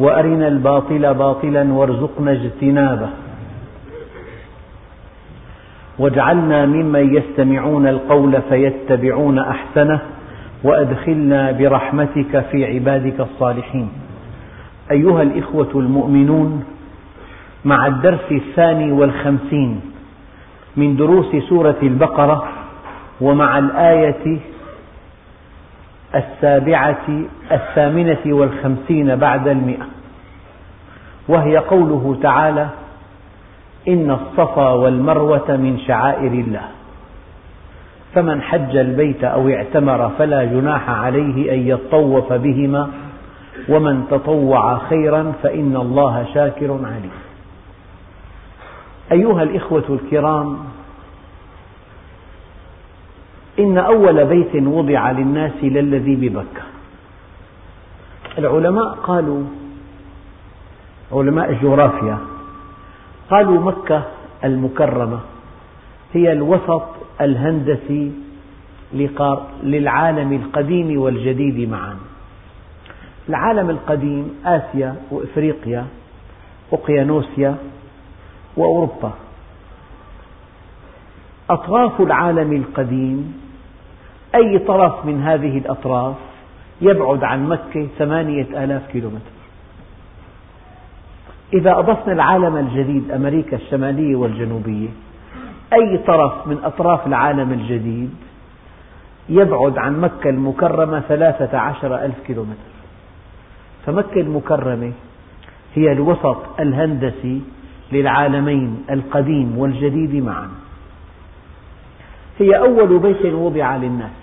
وأرنا 0.00 0.48
الباطل 0.48 1.14
باطلا 1.14 1.72
وارزقنا 1.72 2.32
اجتنابه. 2.32 3.08
واجعلنا 5.98 6.66
ممن 6.66 7.14
يستمعون 7.14 7.86
القول 7.86 8.42
فيتبعون 8.48 9.38
أحسنه 9.38 10.00
وأدخلنا 10.64 11.52
برحمتك 11.52 12.44
في 12.50 12.64
عبادك 12.64 13.20
الصالحين. 13.20 13.88
أيها 14.90 15.22
الإخوة 15.22 15.70
المؤمنون 15.74 16.64
مع 17.64 17.86
الدرس 17.86 18.32
الثاني 18.32 18.92
والخمسين 18.92 19.80
من 20.76 20.96
دروس 20.96 21.36
سورة 21.48 21.76
البقرة 21.82 22.44
ومع 23.20 23.58
الآية 23.58 24.38
السابعة 26.14 27.06
الثامنة 27.52 28.18
والخمسين 28.26 29.16
بعد 29.16 29.48
المئة. 29.48 29.86
وهي 31.28 31.56
قوله 31.56 32.18
تعالى 32.22 32.68
إن 33.88 34.10
الصفا 34.10 34.68
والمروة 34.68 35.56
من 35.56 35.78
شعائر 35.86 36.32
الله. 36.32 36.64
فمن 38.14 38.42
حج 38.42 38.76
البيت 38.76 39.24
أو 39.24 39.48
اعتمر 39.48 40.10
فلا 40.18 40.44
جناح 40.44 40.90
عليه 40.90 41.54
أن 41.54 41.68
يطوف 41.68 42.32
بهما 42.32 42.90
ومن 43.68 44.06
تطوع 44.10 44.78
خيرا 44.78 45.32
فإن 45.42 45.76
الله 45.76 46.26
شاكر 46.34 46.78
عليم. 46.84 47.12
أيها 49.12 49.42
الإخوة 49.42 49.84
الكرام 49.88 50.58
إن 53.60 53.78
أول 53.78 54.24
بيت 54.24 54.54
وضع 54.54 55.10
للناس 55.10 55.52
للذي 55.62 56.14
ببكة. 56.16 56.62
العلماء 58.38 58.94
قالوا 59.02 59.44
علماء 61.12 61.50
الجغرافيا 61.50 62.18
قالوا 63.30 63.60
مكة 63.60 64.02
المكرمة 64.44 65.20
هي 66.12 66.32
الوسط 66.32 66.82
الهندسي 67.20 68.12
للعالم 69.62 70.32
القديم 70.32 71.00
والجديد 71.00 71.68
معا. 71.68 71.96
العالم 73.28 73.70
القديم 73.70 74.34
آسيا 74.44 74.96
وإفريقيا 75.10 75.86
أوقيانوسيا 76.72 77.56
وأوروبا. 78.56 79.12
أطراف 81.50 82.00
العالم 82.00 82.52
القديم 82.52 83.49
أي 84.34 84.58
طرف 84.58 85.06
من 85.06 85.22
هذه 85.22 85.58
الأطراف 85.58 86.16
يبعد 86.80 87.24
عن 87.24 87.48
مكة 87.48 87.88
ثمانية 87.98 88.64
آلاف 88.64 88.86
كيلومتر. 88.92 89.40
إذا 91.54 91.78
أضفنا 91.78 92.12
العالم 92.12 92.56
الجديد 92.56 93.10
أمريكا 93.10 93.56
الشمالية 93.56 94.16
والجنوبية 94.16 94.88
أي 95.72 95.98
طرف 95.98 96.46
من 96.46 96.58
أطراف 96.64 97.06
العالم 97.06 97.52
الجديد 97.52 98.14
يبعد 99.28 99.78
عن 99.78 100.00
مكة 100.00 100.30
المكرمة 100.30 101.00
ثلاثة 101.00 101.58
عشر 101.58 102.04
ألف 102.04 102.20
كيلومتر. 102.26 102.70
فمكة 103.86 104.20
المكرمة 104.20 104.92
هي 105.74 105.92
الوسط 105.92 106.60
الهندسي 106.60 107.42
للعالمين 107.92 108.84
القديم 108.90 109.58
والجديد 109.58 110.24
معا. 110.24 110.50
هي 112.38 112.58
أول 112.58 112.98
بيت 112.98 113.26
وضع 113.34 113.76
للناس. 113.76 114.19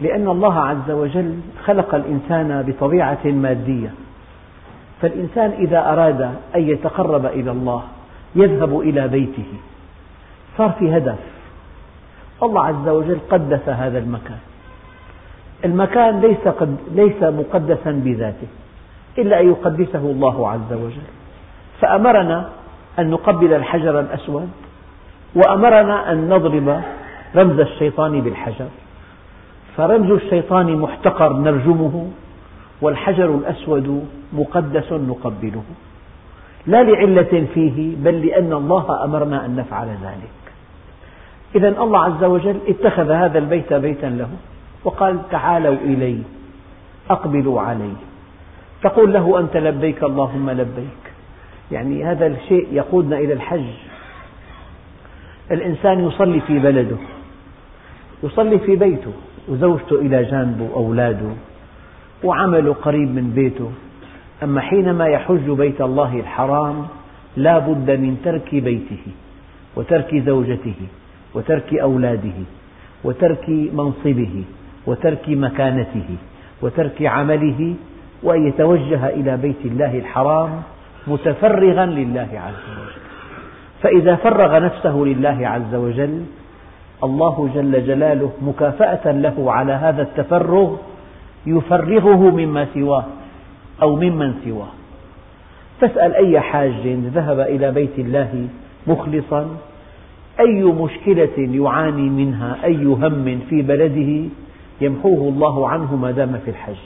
لأن 0.00 0.28
الله 0.28 0.60
عز 0.60 0.90
وجل 0.90 1.40
خلق 1.64 1.94
الإنسان 1.94 2.62
بطبيعة 2.62 3.24
مادية. 3.24 3.90
فالإنسان 5.02 5.50
إذا 5.50 5.92
أراد 5.92 6.20
أن 6.56 6.68
يتقرب 6.68 7.26
إلى 7.26 7.50
الله 7.50 7.82
يذهب 8.34 8.80
إلى 8.80 9.08
بيته. 9.08 9.52
صار 10.58 10.70
في 10.78 10.96
هدف. 10.96 11.18
الله 12.42 12.66
عز 12.66 12.88
وجل 12.88 13.18
قدس 13.30 13.68
هذا 13.68 13.98
المكان. 13.98 14.38
المكان 15.64 16.20
ليس, 16.20 16.48
قد 16.48 16.76
ليس 16.92 17.22
مقدسا 17.22 17.90
بذاته 17.90 18.46
إلا 19.18 19.40
أن 19.40 19.48
يقدسه 19.48 19.98
الله 19.98 20.50
عز 20.50 20.72
وجل. 20.72 21.06
فأمرنا 21.80 22.48
أن 22.98 23.10
نقبل 23.10 23.52
الحجر 23.52 24.00
الأسود 24.00 24.48
وأمرنا 25.34 26.12
أن 26.12 26.28
نضرب 26.28 26.82
رمز 27.36 27.60
الشيطان 27.60 28.20
بالحجر. 28.20 28.68
فرمز 29.76 30.10
الشيطان 30.10 30.76
محتقر 30.76 31.32
نرجمه 31.32 32.10
والحجر 32.80 33.34
الأسود 33.34 34.06
مقدس 34.32 34.92
نقبله. 34.92 35.62
لا 36.66 36.82
لعلة 36.82 37.46
فيه 37.54 37.96
بل 37.96 38.26
لأن 38.26 38.52
الله 38.52 39.04
أمرنا 39.04 39.44
أن 39.46 39.56
نفعل 39.56 39.88
ذلك. 39.88 40.36
إذا 41.54 41.68
الله 41.68 42.04
عز 42.04 42.24
وجل 42.24 42.58
اتخذ 42.68 43.10
هذا 43.10 43.38
البيت 43.38 43.72
بيتا 43.72 44.06
له 44.06 44.28
وقال 44.84 45.28
تعالوا 45.30 45.74
إلي 45.74 46.18
أقبلوا 47.10 47.60
علي 47.60 47.92
تقول 48.82 49.12
له 49.12 49.40
أنت 49.40 49.56
لبيك 49.56 50.04
اللهم 50.04 50.50
لبيك. 50.50 51.04
يعني 51.72 52.04
هذا 52.04 52.26
الشيء 52.26 52.68
يقودنا 52.72 53.18
إلى 53.18 53.32
الحج. 53.32 53.70
الإنسان 55.50 56.06
يصلي 56.06 56.40
في 56.40 56.58
بلده 56.58 56.96
يصلي 58.22 58.58
في 58.58 58.76
بيته. 58.76 59.12
وزوجته 59.48 60.00
إلى 60.00 60.24
جانبه 60.24 60.68
أولاده 60.74 61.30
وعمله 62.24 62.72
قريب 62.72 63.14
من 63.14 63.32
بيته. 63.34 63.70
أما 64.42 64.60
حينما 64.60 65.06
يحج 65.06 65.50
بيت 65.50 65.80
الله 65.80 66.20
الحرام 66.20 66.86
لا 67.36 67.58
بد 67.58 67.90
من 67.90 68.20
ترك 68.24 68.54
بيته 68.54 69.04
وترك 69.76 70.14
زوجته 70.14 70.80
وترك 71.34 71.74
أولاده 71.74 72.38
وترك 73.04 73.48
منصبه 73.48 74.44
وترك 74.86 75.28
مكانته 75.28 76.08
وترك 76.62 77.02
عمله 77.02 77.74
وأن 78.22 78.46
يتوجه 78.46 79.08
إلى 79.08 79.36
بيت 79.36 79.62
الله 79.64 79.98
الحرام 79.98 80.62
متفرغا 81.06 81.86
لله 81.86 82.28
عز 82.32 82.66
وجل. 82.80 83.00
فإذا 83.82 84.16
فرغ 84.16 84.58
نفسه 84.64 84.96
لله 84.96 85.48
عز 85.48 85.74
وجل 85.74 86.22
الله 87.04 87.50
جل 87.54 87.86
جلاله 87.86 88.30
مكافأة 88.42 89.12
له 89.12 89.52
على 89.52 89.72
هذا 89.72 90.02
التفرغ 90.02 90.76
يفرغه 91.46 92.30
مما 92.30 92.66
سواه 92.74 93.04
أو 93.82 93.96
ممن 93.96 94.34
سواه. 94.44 94.68
تسأل 95.80 96.14
أي 96.14 96.40
حاج 96.40 96.88
ذهب 97.14 97.40
إلى 97.40 97.70
بيت 97.70 97.98
الله 97.98 98.48
مخلصا؟ 98.86 99.56
أي 100.40 100.62
مشكلة 100.62 101.36
يعاني 101.36 102.10
منها؟ 102.10 102.64
أي 102.64 102.84
هم 102.84 103.40
في 103.50 103.62
بلده؟ 103.62 104.28
يمحوه 104.80 105.28
الله 105.28 105.68
عنه 105.68 105.96
ما 105.96 106.10
دام 106.10 106.40
في 106.44 106.50
الحج. 106.50 106.84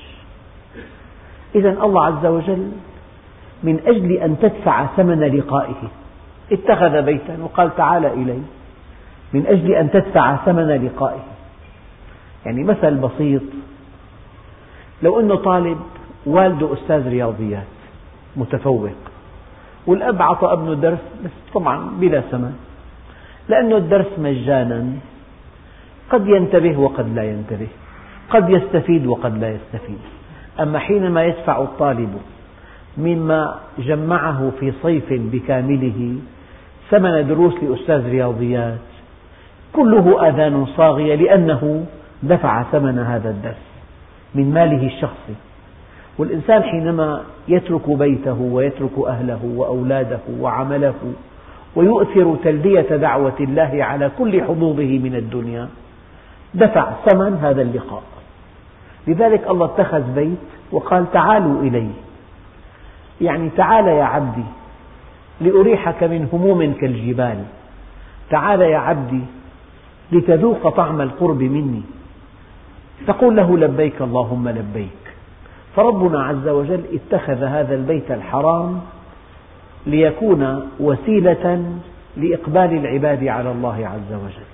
إذا 1.54 1.70
الله 1.70 2.04
عز 2.04 2.26
وجل 2.26 2.70
من 3.62 3.80
أجل 3.86 4.12
أن 4.12 4.36
تدفع 4.42 4.86
ثمن 4.86 5.20
لقائه 5.20 5.82
اتخذ 6.52 7.02
بيتا 7.02 7.38
وقال 7.42 7.76
تعال 7.76 8.06
إلي. 8.06 8.38
من 9.32 9.46
أجل 9.46 9.72
أن 9.72 9.90
تدفع 9.90 10.36
ثمن 10.36 10.86
لقائه. 10.86 11.22
يعني 12.46 12.64
مثل 12.64 12.94
بسيط 12.94 13.42
لو 15.02 15.20
أنه 15.20 15.34
طالب 15.34 15.78
والده 16.26 16.72
أستاذ 16.72 17.08
رياضيات 17.08 17.66
متفوق 18.36 18.90
والأب 19.86 20.20
أعطى 20.20 20.52
ابنه 20.52 20.74
درس 20.74 20.98
بس 21.24 21.30
طبعا 21.54 21.90
بلا 22.00 22.20
ثمن 22.20 22.52
لأن 23.48 23.72
الدرس 23.72 24.18
مجانا 24.18 24.86
قد 26.10 26.26
ينتبه 26.26 26.78
وقد 26.78 27.14
لا 27.14 27.22
ينتبه 27.24 27.68
قد 28.30 28.50
يستفيد 28.50 29.06
وقد 29.06 29.38
لا 29.38 29.48
يستفيد. 29.50 29.98
أما 30.60 30.78
حينما 30.78 31.24
يدفع 31.24 31.62
الطالب 31.62 32.18
مما 32.98 33.60
جمعه 33.78 34.52
في 34.60 34.72
صيف 34.82 35.04
بكامله 35.10 36.16
ثمن 36.90 37.26
دروس 37.28 37.54
لأستاذ 37.62 38.10
رياضيات 38.10 38.89
كله 39.72 40.28
آذان 40.28 40.66
صاغية 40.76 41.14
لأنه 41.14 41.86
دفع 42.22 42.62
ثمن 42.62 42.98
هذا 42.98 43.30
الدرس 43.30 43.70
من 44.34 44.54
ماله 44.54 44.86
الشخصي 44.86 45.34
والإنسان 46.18 46.62
حينما 46.62 47.22
يترك 47.48 47.90
بيته 47.90 48.40
ويترك 48.40 48.98
أهله 49.06 49.40
وأولاده 49.56 50.20
وعمله 50.40 50.94
ويؤثر 51.76 52.36
تلبية 52.44 52.96
دعوة 52.96 53.36
الله 53.40 53.84
على 53.84 54.10
كل 54.18 54.42
حظوظه 54.42 54.98
من 54.98 55.14
الدنيا 55.14 55.68
دفع 56.54 56.92
ثمن 57.06 57.34
هذا 57.42 57.62
اللقاء. 57.62 58.02
لذلك 59.06 59.50
الله 59.50 59.66
اتخذ 59.66 60.02
بيت 60.14 60.38
وقال 60.72 61.12
تعالوا 61.12 61.62
إلي 61.62 61.88
يعني 63.20 63.50
تعال 63.56 63.86
يا 63.88 64.04
عبدي 64.04 64.44
لأريحك 65.40 66.02
من 66.04 66.28
هموم 66.32 66.72
كالجبال. 66.72 67.44
تعال 68.30 68.60
يا 68.60 68.78
عبدي 68.78 69.20
لتذوق 70.12 70.68
طعم 70.68 71.00
القرب 71.00 71.42
مني. 71.42 71.82
تقول 73.06 73.36
له 73.36 73.58
لبيك 73.58 74.02
اللهم 74.02 74.48
لبيك. 74.48 75.00
فربنا 75.76 76.22
عز 76.22 76.48
وجل 76.48 76.82
اتخذ 76.92 77.42
هذا 77.42 77.74
البيت 77.74 78.10
الحرام 78.10 78.80
ليكون 79.86 80.68
وسيلة 80.80 81.64
لإقبال 82.16 82.72
العباد 82.72 83.24
على 83.24 83.50
الله 83.52 83.86
عز 83.86 84.12
وجل. 84.12 84.48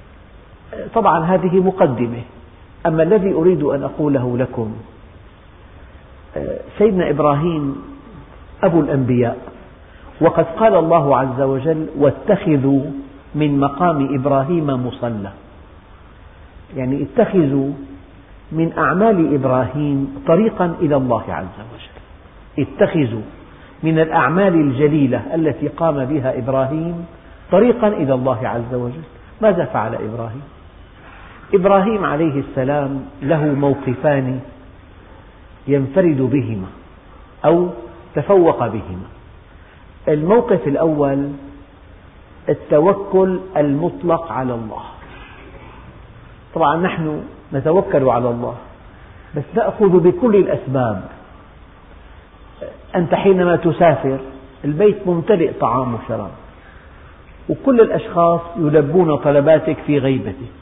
طبعا 0.94 1.24
هذه 1.24 1.60
مقدمة. 1.60 2.22
أما 2.86 3.02
الذي 3.02 3.32
أريد 3.32 3.62
أن 3.62 3.82
أقوله 3.82 4.38
لكم 4.38 4.72
سيدنا 6.78 7.10
إبراهيم 7.10 7.82
أبو 8.62 8.80
الأنبياء 8.80 9.36
وقد 10.20 10.44
قال 10.44 10.74
الله 10.74 11.16
عز 11.16 11.40
وجل 11.40 11.86
واتخذوا 11.98 12.82
من 13.34 13.60
مقام 13.60 14.14
إبراهيم 14.14 14.66
مصلى. 14.66 15.32
يعني 16.76 17.02
اتخذوا 17.02 17.70
من 18.52 18.72
أعمال 18.78 19.34
إبراهيم 19.34 20.22
طريقا 20.26 20.74
إلى 20.80 20.96
الله 20.96 21.24
عز 21.28 21.58
وجل. 21.72 21.96
اتخذوا 22.58 23.22
من 23.82 23.98
الأعمال 23.98 24.54
الجليلة 24.54 25.34
التي 25.34 25.68
قام 25.68 26.04
بها 26.04 26.38
إبراهيم 26.38 27.06
طريقا 27.52 27.88
إلى 27.88 28.14
الله 28.14 28.48
عز 28.48 28.74
وجل. 28.74 29.02
ماذا 29.42 29.64
فعل 29.64 29.94
إبراهيم؟ 29.94 30.42
إبراهيم 31.54 32.04
عليه 32.04 32.40
السلام 32.40 33.04
له 33.22 33.44
موقفان 33.44 34.40
ينفرد 35.68 36.20
بهما 36.20 36.66
أو 37.44 37.68
تفوق 38.14 38.66
بهما. 38.66 39.08
الموقف 40.08 40.68
الأول 40.68 41.30
التوكل 42.48 43.40
المطلق 43.56 44.32
على 44.32 44.54
الله. 44.54 44.82
طبعا 46.56 46.76
نحن 46.76 47.22
نتوكل 47.52 48.08
على 48.08 48.30
الله 48.30 48.54
بس 49.36 49.42
نأخذ 49.54 50.00
بكل 50.00 50.36
الأسباب. 50.36 51.02
أنت 52.96 53.14
حينما 53.14 53.56
تسافر 53.56 54.18
البيت 54.64 55.06
ممتلئ 55.06 55.52
طعام 55.60 55.94
وشراب 55.94 56.30
وكل 57.48 57.80
الأشخاص 57.80 58.40
يلبون 58.58 59.16
طلباتك 59.16 59.76
في 59.86 59.98
غيبتك. 59.98 60.56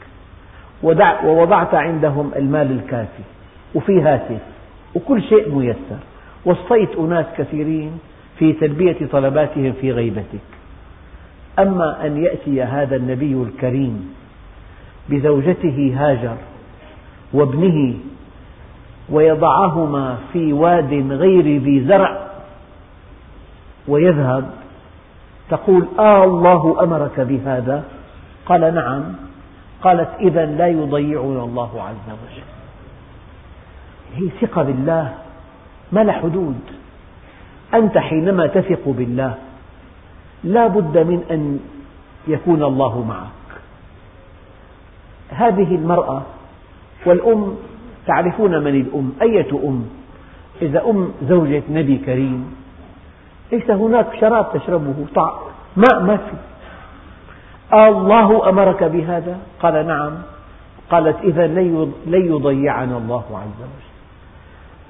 ووضعت 1.23 1.75
عندهم 1.75 2.31
المال 2.35 2.71
الكافي 2.71 3.23
وفي 3.75 4.01
هاتف 4.01 4.41
وكل 4.95 5.21
شيء 5.21 5.55
ميسر. 5.55 5.99
وصيت 6.45 6.95
أناس 6.95 7.25
كثيرين 7.37 7.99
في 8.39 8.53
تلبية 8.53 9.07
طلباتهم 9.11 9.73
في 9.81 9.91
غيبتك. 9.91 10.45
أما 11.59 12.05
أن 12.05 12.23
يأتي 12.23 12.63
هذا 12.63 12.95
النبي 12.95 13.33
الكريم 13.33 14.15
بزوجته 15.09 15.93
هاجر 15.97 16.35
وابنه 17.33 17.95
ويضعهما 19.09 20.17
في 20.33 20.53
واد 20.53 20.93
غير 21.11 21.61
ذي 21.61 21.85
زرع 21.87 22.17
ويذهب 23.87 24.49
تقول 25.49 25.87
آه 25.99 26.23
الله 26.23 26.83
أمرك 26.83 27.19
بهذا 27.19 27.83
قال 28.45 28.75
نعم 28.75 29.03
قالت 29.83 30.09
إذا 30.19 30.45
لا 30.45 30.67
يضيعنا 30.67 31.43
الله 31.43 31.83
عز 31.83 32.09
وجل 32.09 32.43
هي 34.15 34.29
ثقة 34.41 34.63
بالله 34.63 35.13
ما 35.91 36.03
لها 36.03 36.13
حدود 36.13 36.59
أنت 37.73 37.97
حينما 37.97 38.47
تثق 38.47 38.81
بالله 38.85 39.35
لا 40.43 40.67
بد 40.67 40.97
من 40.97 41.23
أن 41.31 41.59
يكون 42.27 42.63
الله 42.63 43.03
معك 43.03 43.44
هذه 45.29 45.75
المرأة 45.75 46.21
والأم 47.05 47.55
تعرفون 48.07 48.63
من 48.63 48.75
الأم؟ 48.75 49.11
أية 49.21 49.51
أم؟ 49.63 49.85
إذا 50.61 50.89
أم 50.89 51.11
زوجة 51.23 51.63
نبي 51.69 51.97
كريم 51.97 52.55
ليس 53.51 53.69
هناك 53.69 54.07
شراب 54.21 54.53
تشربه 54.53 55.05
طعم 55.15 55.37
ماء 55.77 55.99
ما 56.03 56.17
في. 56.17 56.33
الله 57.73 58.49
أمرك 58.49 58.83
بهذا؟ 58.83 59.37
قال 59.59 59.87
نعم. 59.87 60.13
قالت 60.89 61.17
إذا 61.23 61.47
لن 61.47 62.25
يضيعنا 62.25 62.97
الله 62.97 63.23
عز 63.31 63.61
وجل. 63.61 63.85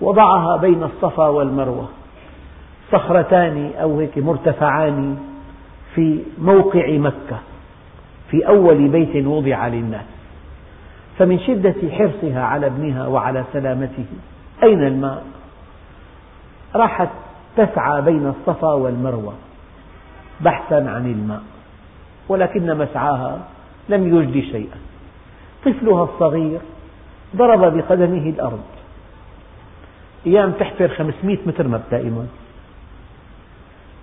وضعها 0.01 0.57
بين 0.57 0.83
الصفا 0.83 1.27
والمروة. 1.27 1.87
صخرتان 2.91 3.71
أو 3.81 3.99
هيك 3.99 4.17
مرتفعان 4.17 5.17
في 5.95 6.19
موقع 6.37 6.97
مكة 6.97 7.39
في 8.31 8.47
أول 8.47 8.87
بيت 8.87 9.25
وضع 9.25 9.67
للناس. 9.67 10.14
فمن 11.17 11.39
شدة 11.39 11.75
حرصها 11.91 12.43
على 12.43 12.65
ابنها 12.67 13.07
وعلى 13.07 13.43
سلامته. 13.53 14.05
أين 14.63 14.83
الماء؟ 14.83 15.23
راحت 16.75 17.09
تسعى 17.57 18.01
بين 18.01 18.27
الصفا 18.27 18.73
والمروة 18.73 19.33
بحثا 20.41 20.75
عن 20.75 21.05
الماء 21.05 21.41
ولكن 22.29 22.77
مسعاها 22.77 23.39
لم 23.89 24.17
يجد 24.17 24.43
شيئا. 24.43 24.77
طفلها 25.65 26.03
الصغير 26.03 26.59
ضرب 27.35 27.77
بقدمه 27.77 28.29
الأرض. 28.29 28.63
أيام 30.27 30.51
تحفر 30.51 30.87
500 30.87 31.37
متر 31.45 31.67
مبدئي 31.67 32.25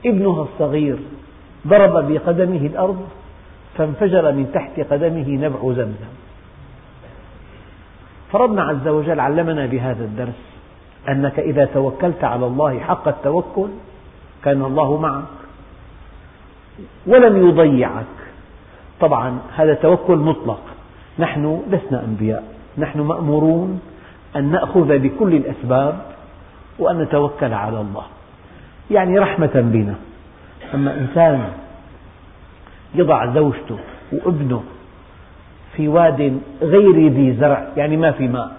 ابنها 0.06 0.43
الصغير 0.43 0.99
ضرب 1.67 2.12
بقدمه 2.12 2.67
الأرض 2.67 3.09
فانفجر 3.79 4.32
من 4.32 4.50
تحت 4.55 4.81
قدمه 4.93 5.29
نبع 5.29 5.61
زمزم. 5.62 6.12
فربنا 8.32 8.62
عز 8.62 8.88
وجل 8.88 9.20
علمنا 9.20 9.67
بهذا 9.67 10.05
الدرس 10.05 10.43
أنك 11.08 11.38
إذا 11.38 11.64
توكلت 11.64 12.25
على 12.25 12.46
الله 12.46 12.81
حق 12.81 13.08
التوكل 13.08 13.69
كان 14.44 14.62
الله 14.62 15.00
معك 15.00 15.25
ولم 17.06 17.49
يضيعك. 17.49 18.04
طبعا 19.00 19.38
هذا 19.57 19.75
توكل 19.75 20.16
مطلق. 20.16 20.61
نحن 21.18 21.62
لسنا 21.71 22.04
أنبياء. 22.04 22.45
نحن 22.78 23.00
مأمورون 23.00 23.80
أن 24.37 24.50
نأخذ 24.50 24.99
بكل 24.99 25.35
الأسباب 25.35 26.02
وأن 26.78 26.99
نتوكل 26.99 27.52
على 27.52 27.80
الله. 27.80 28.04
يعني 28.90 29.18
رحمة 29.18 29.50
بنا. 29.54 29.95
أما 30.75 30.95
إنسان 30.95 31.52
يضع 32.95 33.35
زوجته 33.35 33.78
وابنه 34.12 34.62
في 35.76 35.88
واد 35.88 36.41
غير 36.62 37.09
ذي 37.09 37.33
زرع 37.33 37.67
يعني 37.76 37.97
ما 37.97 38.11
في 38.11 38.29
ماء. 38.29 38.52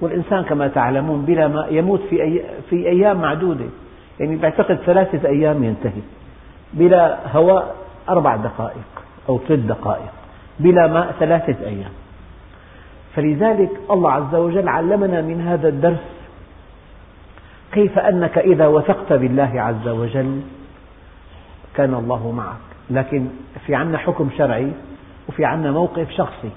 والإنسان 0.00 0.42
كما 0.42 0.68
تعلمون 0.68 1.22
بلا 1.22 1.48
ماء 1.48 1.74
يموت 1.74 2.00
في, 2.10 2.22
أي 2.22 2.44
في 2.70 2.88
أيام 2.88 3.20
معدودة. 3.20 3.64
يعني 4.20 4.36
بعتقد 4.36 4.76
ثلاثة 4.76 5.28
أيام 5.28 5.64
ينتهي. 5.64 6.02
بلا 6.72 7.18
هواء 7.36 7.74
أربع 8.08 8.36
دقائق 8.36 9.02
أو 9.28 9.38
ثلاث 9.48 9.60
دقائق. 9.60 10.12
بلا 10.60 10.86
ماء 10.86 11.14
ثلاثة 11.20 11.66
أيام. 11.66 11.90
فلذلك 13.16 13.70
الله 13.90 14.12
عز 14.12 14.34
وجل 14.34 14.68
علمنا 14.68 15.20
من 15.20 15.40
هذا 15.40 15.68
الدرس 15.68 16.04
كيف 17.72 17.98
أنك 17.98 18.38
إذا 18.38 18.66
وثقت 18.66 19.12
بالله 19.12 19.50
عز 19.54 19.88
وجل 19.88 20.40
كان 21.74 21.94
الله 21.94 22.32
معك. 22.32 22.70
لكن 22.90 23.26
في 23.66 23.74
عنا 23.74 23.98
حكم 23.98 24.28
شرعي 24.38 24.72
وفي 25.28 25.44
عنا 25.44 25.70
موقف 25.70 26.10
شخصي. 26.10 26.50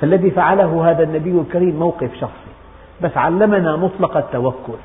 فالذي 0.00 0.30
فعله 0.30 0.90
هذا 0.90 1.02
النبي 1.02 1.40
الكريم 1.40 1.78
موقف 1.78 2.14
شخصي. 2.14 2.50
بس 3.02 3.16
علمنا 3.16 3.76
مطلق 3.76 4.16
التوكل. 4.16 4.78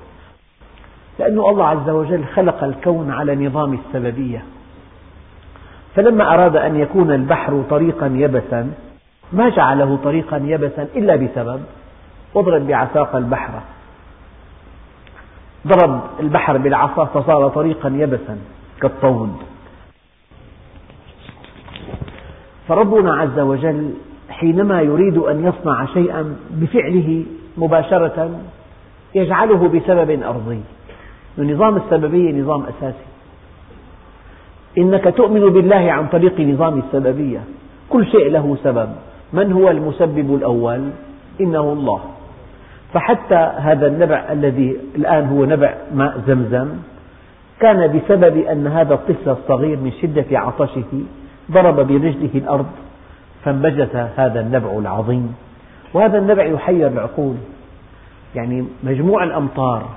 لأن 1.19 1.39
الله 1.39 1.67
عز 1.67 1.89
وجل 1.89 2.25
خلق 2.25 2.63
الكون 2.63 3.11
على 3.11 3.47
نظام 3.47 3.73
السببية. 3.73 4.43
فلما 5.95 6.33
أراد 6.33 6.55
أن 6.55 6.79
يكون 6.79 7.11
البحر 7.11 7.63
طريقا 7.69 8.07
يبسا 8.07 8.73
ما 9.33 9.49
جعله 9.49 9.99
طريقا 10.03 10.37
يبسا 10.37 10.87
إلا 10.95 11.15
بسبب 11.15 11.61
واضرب 12.33 12.67
بعصاك 12.67 13.15
البحر. 13.15 13.61
ضرب 15.67 16.01
البحر 16.19 16.57
بالعصا 16.57 17.05
فصار 17.05 17.49
طريقا 17.49 17.89
يبسا 17.89 18.37
كالطود. 18.81 19.35
فربنا 22.67 23.15
عز 23.15 23.39
وجل 23.39 23.93
حينما 24.29 24.81
يريد 24.81 25.17
أن 25.17 25.45
يصنع 25.45 25.85
شيئا 25.85 26.35
بفعله 26.51 27.23
مباشرة 27.57 28.39
يجعله 29.15 29.67
بسبب 29.67 30.23
أرضي. 30.23 30.59
نظام 31.37 31.77
السببية 31.77 32.41
نظام 32.41 32.63
أساسي. 32.63 33.05
إنك 34.77 35.13
تؤمن 35.17 35.49
بالله 35.49 35.91
عن 35.91 36.07
طريق 36.07 36.39
نظام 36.39 36.79
السببية. 36.79 37.39
كل 37.89 38.05
شيء 38.05 38.31
له 38.31 38.57
سبب. 38.63 38.89
من 39.33 39.51
هو 39.51 39.69
المسبب 39.69 40.35
الأول؟ 40.35 40.89
إنه 41.41 41.73
الله. 41.73 42.01
فحتى 42.93 43.51
هذا 43.57 43.87
النبع 43.87 44.25
الذي 44.31 44.77
الآن 44.95 45.25
هو 45.27 45.45
نبع 45.45 45.73
ماء 45.93 46.21
زمزم 46.27 46.69
كان 47.59 47.99
بسبب 47.99 48.37
أن 48.37 48.67
هذا 48.67 48.93
الطفل 48.93 49.29
الصغير 49.29 49.77
من 49.77 49.91
شدة 50.01 50.39
عطشه 50.39 51.03
ضرب 51.51 51.75
برجله 51.75 52.29
الأرض 52.35 52.65
فانبجس 53.45 53.95
هذا 53.95 54.39
النبع 54.39 54.71
العظيم. 54.79 55.35
وهذا 55.93 56.17
النبع 56.17 56.43
يحير 56.43 56.87
العقول. 56.87 57.35
يعني 58.35 58.65
مجموع 58.83 59.23
الأمطار 59.23 59.89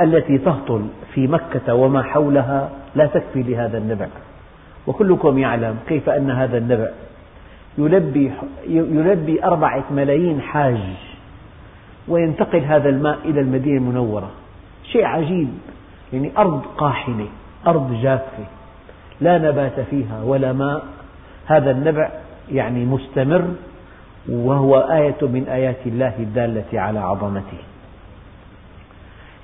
التي 0.00 0.38
تهطل 0.38 0.86
في 1.14 1.26
مكة 1.26 1.74
وما 1.74 2.02
حولها 2.02 2.70
لا 2.94 3.06
تكفي 3.06 3.42
لهذا 3.42 3.78
النبع. 3.78 4.06
وكلكم 4.86 5.38
يعلم 5.38 5.76
كيف 5.88 6.08
أن 6.08 6.30
هذا 6.30 6.58
النبع 6.58 6.88
يلبي, 7.78 8.32
يلبي 8.68 9.44
أربعة 9.44 9.84
ملايين 9.90 10.40
حاج 10.40 10.78
وينتقل 12.08 12.60
هذا 12.60 12.88
الماء 12.88 13.18
إلى 13.24 13.40
المدينة 13.40 13.76
المنورة. 13.76 14.30
شيء 14.92 15.04
عجيب. 15.04 15.48
يعني 16.12 16.32
أرض 16.38 16.62
قاحلة 16.78 17.26
أرض 17.66 17.92
جافة. 18.02 18.44
لا 19.22 19.38
نبات 19.38 19.80
فيها 19.90 20.22
ولا 20.24 20.52
ماء. 20.52 20.82
هذا 21.46 21.70
النبع 21.70 22.10
يعني 22.52 22.84
مستمر 22.84 23.44
وهو 24.28 24.78
آية 24.78 25.22
من 25.22 25.48
آيات 25.48 25.86
الله 25.86 26.14
الدالة 26.18 26.80
على 26.80 26.98
عظمته. 26.98 27.58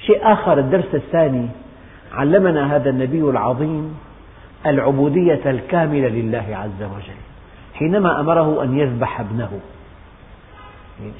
شيء 0.06 0.32
آخر 0.32 0.58
الدرس 0.58 0.94
الثاني 0.94 1.48
علمنا 2.12 2.76
هذا 2.76 2.90
النبي 2.90 3.20
العظيم 3.20 3.98
العبودية 4.66 5.50
الكاملة 5.50 6.08
لله 6.08 6.46
عز 6.50 6.82
وجل 6.82 7.20
حينما 7.74 8.20
أمره 8.20 8.64
أن 8.64 8.78
يذبح 8.78 9.20
ابنه. 9.20 9.50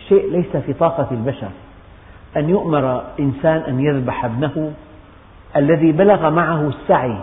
شيء 0.08 0.32
ليس 0.32 0.56
في 0.56 0.72
طاقة 0.72 1.08
البشر 1.10 1.50
أن 2.36 2.48
يؤمر 2.48 3.04
إنسان 3.20 3.56
أن 3.56 3.80
يذبح 3.80 4.24
ابنه 4.24 4.72
الذي 5.56 5.92
بلغ 5.92 6.30
معه 6.30 6.68
السعي 6.68 7.18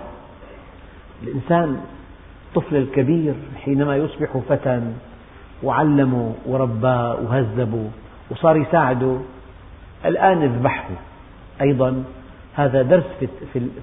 الإنسان 1.24 1.82
الطفل 2.48 2.76
الكبير 2.76 3.34
حينما 3.64 3.96
يصبح 3.96 4.38
فتى 4.50 4.82
وعلمه 5.64 6.34
ورباه 6.46 7.18
وهذبه 7.22 7.90
وصار 8.32 8.58
يساعده 8.58 9.18
الآن 10.06 10.42
اذبحه. 10.42 10.90
أيضا 11.62 12.04
هذا 12.56 12.82
درس 12.82 13.04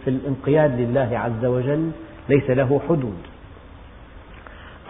في 0.05 0.09
الانقياد 0.11 0.81
لله 0.81 1.19
عز 1.19 1.45
وجل 1.45 1.91
ليس 2.29 2.51
له 2.51 2.81
حدود. 2.89 3.19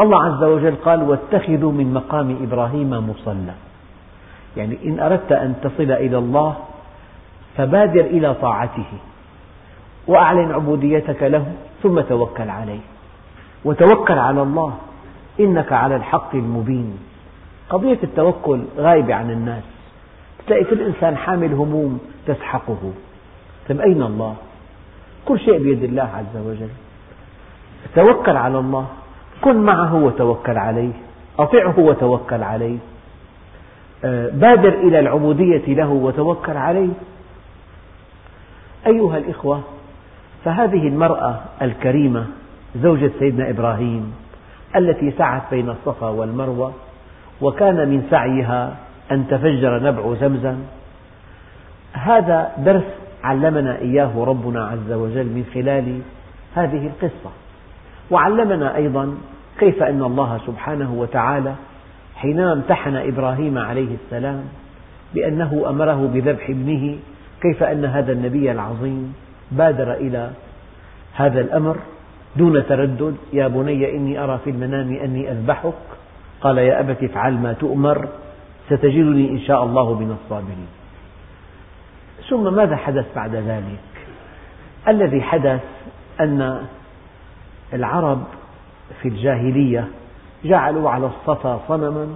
الله 0.01 0.25
عز 0.25 0.43
وجل 0.43 0.75
قال 0.75 1.03
واتخذوا 1.03 1.73
من 1.73 1.95
مقام 1.95 2.39
إبراهيم 2.43 2.91
مصلى. 2.91 3.55
يعني 4.57 4.79
إن 4.85 5.01
أردت 5.01 5.33
أن 5.33 5.55
تصل 5.63 5.93
إلى 5.93 6.19
الله 6.19 6.57
فبادر 7.57 8.01
إلى 8.01 8.35
طاعته. 8.35 8.93
وأعلن 10.07 10.53
عبوديتك 10.53 11.23
له 11.23 11.53
ثم 11.83 12.01
توكل 12.01 12.51
عليه. 12.51 12.81
وتوكل 13.65 14.19
على 14.19 14.43
الله. 14.43 14.75
إنك 15.41 15.73
على 15.73 15.97
الحق 15.97 16.35
المبين. 16.35 16.99
قضية 17.71 17.99
التوكل 18.03 18.63
غايبة 18.79 19.15
عن 19.15 19.31
الناس. 19.31 19.63
تلاقي 20.47 20.65
كل 20.65 20.81
إنسان 20.81 21.17
حامل 21.17 21.53
هموم 21.53 22.01
تسحقه. 22.27 22.93
طيب 23.69 23.81
أين 23.81 24.03
الله؟ 24.03 24.35
كل 25.25 25.39
شيء 25.39 25.59
بيد 25.59 25.85
الله 25.85 26.03
عز 26.03 26.47
وجل. 26.47 26.69
توكل 27.95 28.37
على 28.37 28.59
الله. 28.59 28.87
كن 29.41 29.57
معه 29.57 29.95
وتوكل 29.95 30.59
عليه. 30.59 30.93
أطعه 31.39 31.79
وتوكل 31.79 32.43
عليه. 32.43 32.79
آه، 34.05 34.29
بادر 34.29 34.75
إلى 34.75 34.99
العبودية 34.99 35.75
له 35.75 35.89
وتوكل 35.89 36.57
عليه. 36.57 36.93
أيها 38.87 39.19
الإخوة 39.19 39.61
فهذه 40.45 40.89
المرأة 40.89 41.41
الكريمة 41.63 42.27
زوجة 42.77 43.11
سيدنا 43.19 43.51
إبراهيم 43.51 44.15
التي 44.77 45.11
سعت 45.11 45.43
بين 45.51 45.69
الصفا 45.69 46.09
والمروة 46.09 46.73
وكان 47.41 47.89
من 47.89 48.07
سعيها 48.11 48.77
أن 49.13 49.29
تفجر 49.29 49.83
نبع 49.83 50.15
زمزم. 50.21 50.57
هذا 51.93 52.53
درس 52.59 52.85
علمنا 53.25 53.79
إياه 53.79 54.25
ربنا 54.25 54.65
عز 54.65 54.93
وجل 54.93 55.27
من 55.27 55.45
خلال 55.55 56.01
هذه 56.55 56.87
القصة. 56.87 57.31
وعلمنا 58.11 58.77
أيضا 58.77 59.15
كيف 59.59 59.83
أن 59.83 60.03
الله 60.03 60.41
سبحانه 60.47 60.95
وتعالى 60.95 61.55
حينما 62.17 62.53
امتحن 62.53 62.97
إبراهيم 62.97 63.59
عليه 63.59 63.97
السلام 64.05 64.45
بأنه 65.15 65.65
أمره 65.69 66.11
بذبح 66.15 66.51
ابنه 66.51 66.97
كيف 67.43 67.63
أن 67.63 67.85
هذا 67.85 68.13
النبي 68.13 68.53
العظيم 68.53 69.15
بادر 69.57 69.93
إلى 69.93 70.31
هذا 71.15 71.41
الأمر 71.41 71.77
دون 72.37 72.67
تردد 72.67 73.17
يا 73.33 73.49
بني 73.49 73.97
إني 73.97 74.25
أرى 74.25 74.39
في 74.45 74.51
المنام 74.51 74.93
أني 74.97 75.33
أذبحك. 75.33 75.75
قال 76.41 76.59
يا 76.59 76.81
أبت 76.81 77.03
افعل 77.03 77.33
ما 77.33 77.53
تؤمر 77.53 78.09
ستجدني 78.67 79.31
إن 79.31 79.39
شاء 79.39 79.65
الله 79.65 79.95
من 79.95 80.17
الصابرين. 80.25 80.67
ثم 82.31 82.55
ماذا 82.55 82.77
حدث 82.77 83.07
بعد 83.17 83.35
ذلك؟ 83.35 83.79
الذي 84.89 85.23
حدث 85.23 85.65
أن 86.21 86.67
العرب 87.73 88.25
في 89.03 89.09
الجاهلية 89.09 89.89
جعلوا 90.45 90.91
على 90.91 91.07
الصفا 91.07 91.61
صنما 91.69 92.07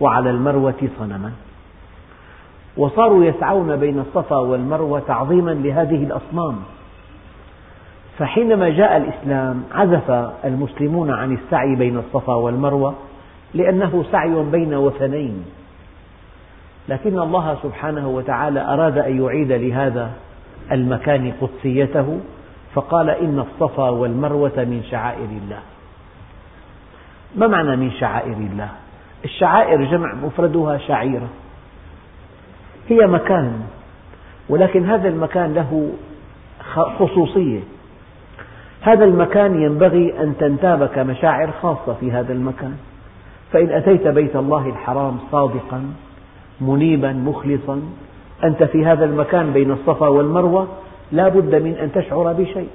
وعلى 0.00 0.30
المروة 0.30 0.88
صنما. 0.98 1.32
وصاروا 2.76 3.24
يسعون 3.24 3.76
بين 3.76 3.98
الصفا 3.98 4.36
والمروة 4.36 5.00
تعظيما 5.00 5.50
لهذه 5.50 6.04
الأصنام. 6.04 6.56
فحينما 8.18 8.68
جاء 8.68 8.96
الإسلام 8.96 9.62
عزف 9.72 10.10
المسلمون 10.44 11.10
عن 11.10 11.32
السعي 11.34 11.74
بين 11.76 11.98
الصفا 11.98 12.34
والمروة 12.34 12.94
لأنه 13.54 14.04
سعي 14.12 14.44
بين 14.52 14.74
وثنين. 14.74 15.44
لكن 16.88 17.18
الله 17.18 17.58
سبحانه 17.62 18.08
وتعالى 18.08 18.60
أراد 18.60 18.98
أن 18.98 19.24
يعيد 19.24 19.52
لهذا 19.52 20.10
المكان 20.72 21.32
قدسيته 21.40 22.20
فقال 22.74 23.10
إن 23.10 23.38
الصفا 23.38 23.88
والمروة 23.88 24.56
من 24.56 24.82
شعائر 24.90 25.28
الله. 25.42 25.60
ما 27.36 27.46
معنى 27.46 27.76
من 27.76 27.90
شعائر 27.90 28.36
الله؟ 28.36 28.68
الشعائر 29.24 29.84
جمع 29.84 30.14
مفردها 30.14 30.78
شعيرة. 30.78 31.28
هي 32.88 33.06
مكان 33.06 33.52
ولكن 34.48 34.90
هذا 34.90 35.08
المكان 35.08 35.54
له 35.54 35.90
خصوصية. 36.98 37.60
هذا 38.80 39.04
المكان 39.04 39.62
ينبغي 39.62 40.22
أن 40.22 40.34
تنتابك 40.40 40.98
مشاعر 40.98 41.50
خاصة 41.62 41.94
في 42.00 42.12
هذا 42.12 42.32
المكان. 42.32 42.76
فإن 43.52 43.70
أتيت 43.70 44.08
بيت 44.08 44.36
الله 44.36 44.66
الحرام 44.66 45.18
صادقا 45.32 45.84
منيبا 46.60 47.12
مخلصا 47.12 47.82
أنت 48.44 48.62
في 48.62 48.86
هذا 48.86 49.04
المكان 49.04 49.52
بين 49.52 49.70
الصفا 49.70 50.08
والمروة 50.08 50.68
لا 51.12 51.28
بد 51.28 51.54
من 51.54 51.74
أن 51.74 51.92
تشعر 51.92 52.32
بشيء 52.32 52.68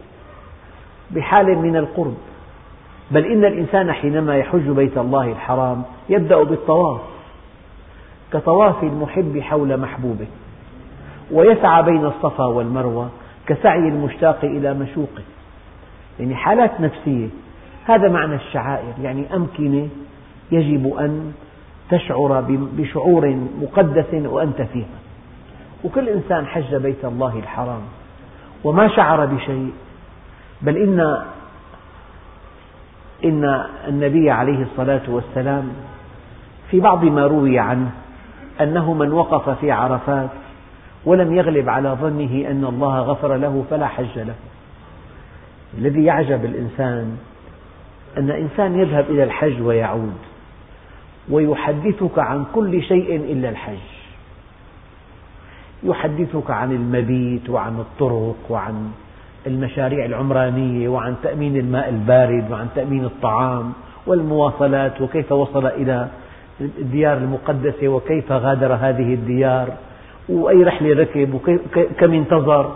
بحال 1.12 1.57
من 1.57 1.75
القرب. 1.75 2.15
بل 3.12 3.25
إن 3.25 3.45
الإنسان 3.45 3.91
حينما 3.91 4.38
يحج 4.38 4.69
بيت 4.69 4.97
الله 4.97 5.31
الحرام 5.31 5.83
يبدأ 6.09 6.43
بالطواف. 6.43 7.01
كطواف 8.36 8.84
المحب 8.84 9.39
حول 9.39 9.77
محبوبه 9.77 10.27
ويسعى 11.32 11.84
بين 11.84 12.06
الصفا 12.06 12.46
والمروة 12.46 13.10
كسعي 13.48 13.88
المشتاق 13.88 14.39
إلى 14.44 14.74
مشوقه. 14.74 15.24
يعني 16.20 16.36
حالات 16.36 16.82
نفسية 16.82 17.27
هذا 17.86 18.10
معنى 18.10 18.36
الشعائر. 18.36 18.94
يعني 19.01 19.36
أمكنة 19.36 19.88
يجب 20.51 20.98
أن 20.98 21.34
تشعر 21.89 22.46
بشعور 22.77 23.36
مقدس 23.62 24.13
وأنت 24.13 24.62
فيها. 24.62 24.98
وكل 25.84 26.10
إنسان 26.10 26.46
حج 26.46 26.75
بيت 26.75 27.06
الله 27.06 27.39
الحرام 27.39 27.82
وما 28.63 28.88
شعر 28.88 29.25
بشيء 29.25 29.72
بل 30.62 30.77
إن 30.77 31.25
إن 33.25 33.65
النبي 33.88 34.32
عليه 34.32 34.63
الصلاة 34.63 35.01
والسلام 35.08 35.70
في 36.72 36.80
بعض 36.80 37.04
ما 37.04 37.27
روي 37.27 37.60
عنه 37.60 37.92
أنه 38.62 38.93
من 38.93 39.12
وقف 39.12 39.50
في 39.50 39.71
عرفات 39.71 40.29
ولم 41.05 41.33
يغلب 41.35 41.69
على 41.69 41.89
ظنه 41.89 42.51
أن 42.51 42.65
الله 42.65 43.00
غفر 43.00 43.35
له 43.35 43.65
فلا 43.69 43.88
حج 43.88 44.19
له. 44.19 44.35
الذي 45.77 46.03
يعجب 46.03 46.45
الإنسان 46.45 47.17
أن 48.17 48.31
إنسان 48.31 48.79
يذهب 48.79 49.05
إلى 49.09 49.24
الحج 49.24 49.62
ويعود 49.62 50.17
ويحدثك 51.29 52.19
عن 52.19 52.45
كل 52.53 52.83
شيء 52.83 53.15
إلا 53.15 53.50
الحج. 53.50 53.95
يحدثك 55.83 56.51
عن 56.51 56.71
المبيت 56.71 57.50
وعن 57.50 57.79
الطرق 57.79 58.35
وعن 58.50 58.91
المشاريع 59.47 60.05
العمرانية 60.05 60.89
وعن 60.89 61.15
تأمين 61.24 61.57
الماء 61.57 61.89
البارد 61.89 62.51
وعن 62.51 62.67
تأمين 62.75 63.05
الطعام 63.05 63.74
والمواصلات 64.07 65.01
وكيف 65.01 65.31
وصل 65.31 65.67
إلى 65.67 66.07
الديار 66.62 67.17
المقدسة 67.17 67.88
وكيف 67.88 68.31
غادر 68.31 68.74
هذه 68.74 69.13
الديار 69.13 69.69
وأي 70.29 70.63
رحلة 70.63 71.01
ركب 71.01 71.33
وكم 71.33 72.13
انتظر. 72.13 72.75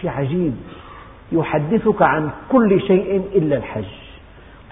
شيء 0.00 0.10
عجيب. 0.10 0.54
يحدثك 1.32 2.02
عن 2.02 2.30
كل 2.52 2.80
شيء 2.80 3.22
إلا 3.34 3.56
الحج. 3.56 3.84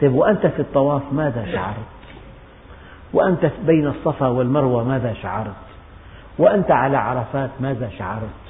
طيب 0.01 0.15
وأنت 0.15 0.47
في 0.47 0.61
الطواف 0.61 1.03
ماذا 1.13 1.47
شعرت؟ 1.53 1.77
وأنت 3.13 3.51
بين 3.67 3.87
الصفا 3.87 4.27
والمروة 4.27 4.85
ماذا 4.85 5.13
شعرت؟ 5.13 5.63
وأنت 6.39 6.71
على 6.71 6.97
عرفات 6.97 7.51
ماذا 7.61 7.89
شعرت؟ 7.99 8.43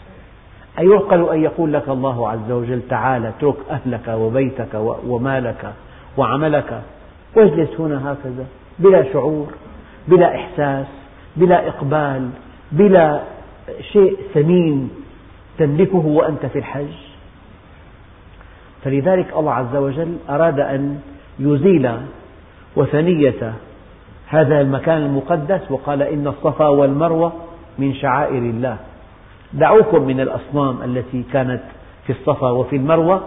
أيعقل 0.79 1.29
أن 1.29 1.43
يقول 1.43 1.73
لك 1.73 1.89
الله 1.89 2.29
عز 2.29 2.51
وجل 2.51 2.81
تعال 2.89 3.27
اترك 3.27 3.57
أهلك 3.71 4.09
وبيتك 4.09 4.75
ومالك 5.07 5.73
وعملك. 6.17 6.83
واجلس 7.37 7.81
هنا 7.81 8.13
هكذا 8.13 8.47
بلا 8.79 9.13
شعور. 9.13 9.47
بلا 10.09 10.37
إحساس 10.37 10.87
بلا 11.37 11.69
إقبال 11.69 12.31
بلا 12.73 13.21
شيء 13.93 14.17
ثمين 14.35 14.91
تملكه 15.59 16.07
وأنت 16.07 16.47
في 16.47 16.59
الحج. 16.59 16.95
فلذلك 18.85 19.27
الله 19.37 19.53
عز 19.53 19.77
وجل 19.77 20.17
أراد 20.31 20.61
أن 20.61 21.01
يزيل 21.39 21.91
وثنية 22.77 23.53
هذا 24.27 24.61
المكان 24.61 25.03
المقدس 25.03 25.71
وقال 25.71 26.03
إن 26.03 26.27
الصفا 26.27 26.69
والمروة 26.69 27.33
من 27.79 27.95
شعائر 27.95 28.39
الله. 28.39 28.77
دعوكم 29.53 30.03
من 30.03 30.21
الأصنام 30.21 30.83
التي 30.83 31.23
كانت 31.33 31.63
في 32.07 32.13
الصفا 32.13 32.51
وفي 32.51 32.77
المروة 32.77 33.23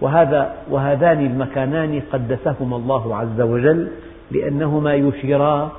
وهذا 0.00 0.54
وهذان 0.70 1.26
المكانان 1.26 2.02
قدسهما 2.12 2.76
الله 2.76 3.16
عز 3.16 3.40
وجل 3.40 3.88
لأنهما 4.30 4.94
يشيرا 4.94 5.72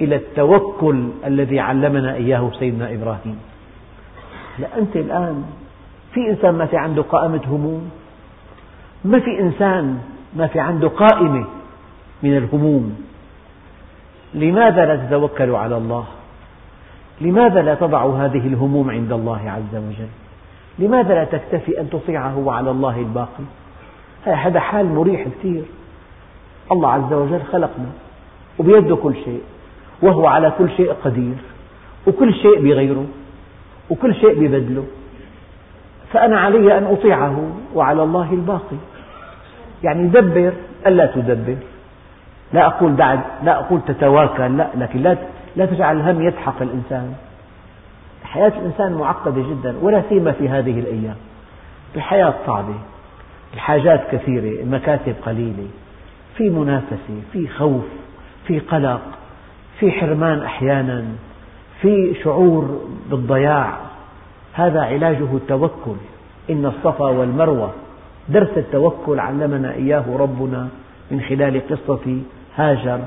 إلى 0.00 0.16
التوكل 0.16 1.08
الذي 1.26 1.60
علمنا 1.60 2.14
إياه 2.14 2.50
سيدنا 2.58 2.94
إبراهيم. 2.94 3.38
لا 4.58 4.78
أنت 4.78 4.96
الآن 4.96 5.44
في 6.12 6.30
إنسان 6.30 6.54
ما 6.54 6.66
في 6.66 6.76
عنده 6.76 7.02
قائمة 7.02 7.40
هموم؟ 7.46 7.90
ما 9.04 9.18
في 9.20 9.40
إنسان 9.40 9.98
ما 10.36 10.46
في 10.46 10.60
عنده 10.60 10.88
قائمة 10.88 11.44
من 12.22 12.36
الهموم؟ 12.36 12.96
لماذا 14.34 14.86
لا 14.86 14.96
تتوكل 14.96 15.50
على 15.50 15.76
الله؟ 15.76 16.04
لماذا 17.20 17.62
لا 17.62 17.74
تضع 17.74 18.06
هذه 18.06 18.46
الهموم 18.46 18.90
عند 18.90 19.12
الله 19.12 19.50
عز 19.50 19.76
وجل؟ 19.76 20.08
لماذا 20.78 21.14
لا 21.14 21.24
تكتفي 21.24 21.80
أن 21.80 21.90
تطيعه 21.90 22.38
وعلى 22.38 22.70
الله 22.70 22.98
الباقي؟ 23.00 23.44
هذا 24.24 24.60
حال 24.60 24.86
مريح 24.86 25.28
كثير. 25.28 25.62
الله 26.72 26.92
عز 26.92 27.12
وجل 27.12 27.42
خلقنا 27.52 27.90
وبيده 28.58 28.96
كل 28.96 29.14
شيء. 29.14 29.40
وهو 30.02 30.26
على 30.26 30.52
كل 30.58 30.70
شيء 30.70 30.92
قدير 31.04 31.34
وكل 32.06 32.34
شيء 32.34 32.60
بغيره 32.60 33.06
وكل 33.90 34.14
شيء 34.14 34.34
ببدله. 34.40 34.84
فأنا 36.12 36.40
علي 36.40 36.78
أن 36.78 36.84
أطيعه 36.84 37.50
وعلى 37.74 38.02
الله 38.02 38.32
الباقي. 38.32 38.76
يعني 39.82 40.06
دبر 40.06 40.52
ألا 40.86 41.06
تدبر. 41.06 41.56
لا 42.52 42.66
أقول 42.66 42.96
دع 42.96 43.18
لا 43.44 43.58
أقول 43.58 43.80
تتواكل 43.86 44.56
لا 44.56 44.68
لكن 44.76 45.02
لا 45.02 45.16
لا 45.56 45.66
تجعل 45.66 45.96
الهم 45.96 46.22
يسحق 46.22 46.62
الإنسان. 46.62 47.14
حياة 48.24 48.52
الإنسان 48.58 48.92
معقدة 48.92 49.42
جدا 49.42 49.74
ولا 49.82 50.02
سيما 50.08 50.32
في 50.32 50.48
هذه 50.48 50.80
الأيام. 50.80 51.16
الحياة 51.96 52.34
صعبة 52.46 52.74
الحاجات 53.54 54.00
كثيرة 54.12 54.62
المكاتب 54.62 55.14
قليلة 55.26 55.68
في 56.36 56.50
منافسة 56.50 57.22
في 57.32 57.48
خوف 57.48 57.84
في 58.46 58.58
قلق. 58.58 59.00
في 59.80 59.92
حرمان 59.92 60.42
أحيانا 60.42 61.04
في 61.80 62.14
شعور 62.24 62.80
بالضياع 63.10 63.78
هذا 64.52 64.80
علاجه 64.80 65.36
التوكل. 65.36 65.96
إن 66.50 66.66
الصفا 66.66 67.04
والمروة 67.04 67.72
درس 68.28 68.50
التوكل 68.56 69.20
علمنا 69.20 69.72
إياه 69.72 70.04
ربنا 70.18 70.68
من 71.10 71.20
خلال 71.20 71.62
قصة 71.68 72.18
هاجر 72.56 73.00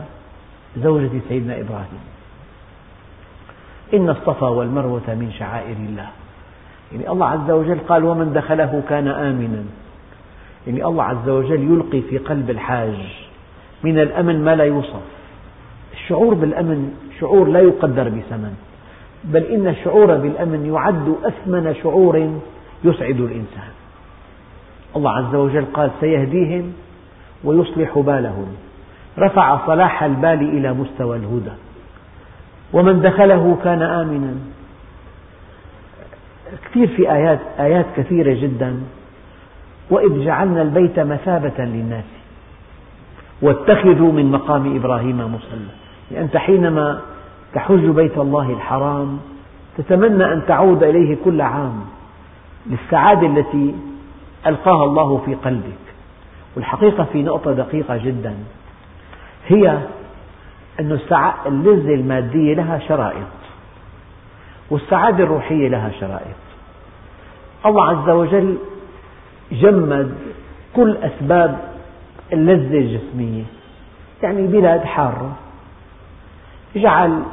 زوجة 0.78 1.10
سيدنا 1.30 1.60
إبراهيم. 1.60 2.02
إن 3.94 4.10
الصفا 4.10 4.48
والمروة 4.48 5.08
من 5.08 5.32
شعائر 5.40 5.76
الله. 5.76 6.08
يعني 6.92 7.10
الله 7.10 7.26
عز 7.26 7.52
وجل 7.52 7.80
قال 7.80 8.04
ومن 8.04 8.34
دخله 8.34 8.84
كان 8.90 9.08
آمنا. 9.08 9.64
يعني 10.68 10.86
الله 10.86 11.04
عز 11.04 11.30
وجل 11.30 11.62
يلقي 11.64 12.02
في 12.02 12.18
قلب 12.18 12.50
الحاج 12.50 12.98
من 13.84 14.00
الأمن 14.00 14.44
ما 14.44 14.56
لا 14.56 14.64
يوصف. 14.64 15.19
الشعور 15.94 16.34
بالأمن 16.34 16.94
شعور 17.20 17.48
لا 17.48 17.60
يقدر 17.60 18.10
بثمن. 18.10 18.56
بل 19.24 19.44
إن 19.44 19.68
الشعور 19.68 20.18
بالأمن 20.18 20.66
يعد 20.66 21.16
أثمن 21.24 21.76
شعور 21.84 22.40
يسعد 22.84 23.20
الإنسان. 23.20 23.72
الله 24.96 25.12
عز 25.12 25.36
وجل 25.36 25.66
قال 25.74 25.92
سيهديهم 26.00 26.74
ويصلح 27.44 28.00
بالهم. 28.00 28.56
رفع 29.18 29.68
صلاح 29.68 30.04
البال 30.04 30.42
إلى 30.58 30.74
مستوى 30.74 31.18
الهدى. 31.18 31.52
ومن 32.74 33.02
دخله 33.02 33.58
كان 33.64 33.82
آمنا. 33.82 34.34
كثير 36.66 36.88
في 36.88 37.12
آيات 37.12 37.40
آيات 37.60 37.86
كثيرة 37.98 38.34
جدا. 38.42 38.82
وإذ 39.90 40.26
جعلنا 40.26 40.62
البيت 40.62 41.00
مثابة 41.00 41.66
للناس. 41.66 42.19
واتخذوا 43.42 44.12
من 44.12 44.32
مقام 44.32 44.76
إبراهيم 44.76 45.18
مصلى. 45.18 45.70
يعني 46.12 46.26
أنت 46.26 46.38
حينما 46.38 47.02
تحج 47.54 47.86
بيت 47.86 48.18
الله 48.18 48.54
الحرام 48.54 49.20
تتمنى 49.78 50.34
أن 50.34 50.42
تعود 50.48 50.84
إليه 50.84 51.18
كل 51.26 51.42
عام 51.42 51.86
للسعادة 52.66 53.28
التي 53.28 53.76
ألقاها 54.48 54.86
الله 54.86 55.22
في 55.26 55.36
قلبك. 55.36 55.80
والحقيقة 56.56 57.04
في 57.04 57.24
نقطة 57.24 57.54
دقيقة 57.54 57.98
جدا 57.98 58.36
هي 59.48 59.80
أن 60.80 61.00
اللذة 61.46 61.94
المادية 61.94 62.54
لها 62.54 62.80
شرائط 62.80 63.28
والسعادة 64.70 65.24
الروحية 65.24 65.68
لها 65.68 65.92
شرائط. 66.00 66.40
الله 67.66 67.86
عز 67.86 68.10
وجل 68.10 68.58
جمد 69.52 70.16
كل 70.76 70.98
أسباب 70.98 71.69
اللذة 72.34 72.78
الجسمية 72.78 73.44
يعني 74.24 74.48
بلاد 74.48 74.84
حارة. 74.84 75.36
جعل 76.76 77.24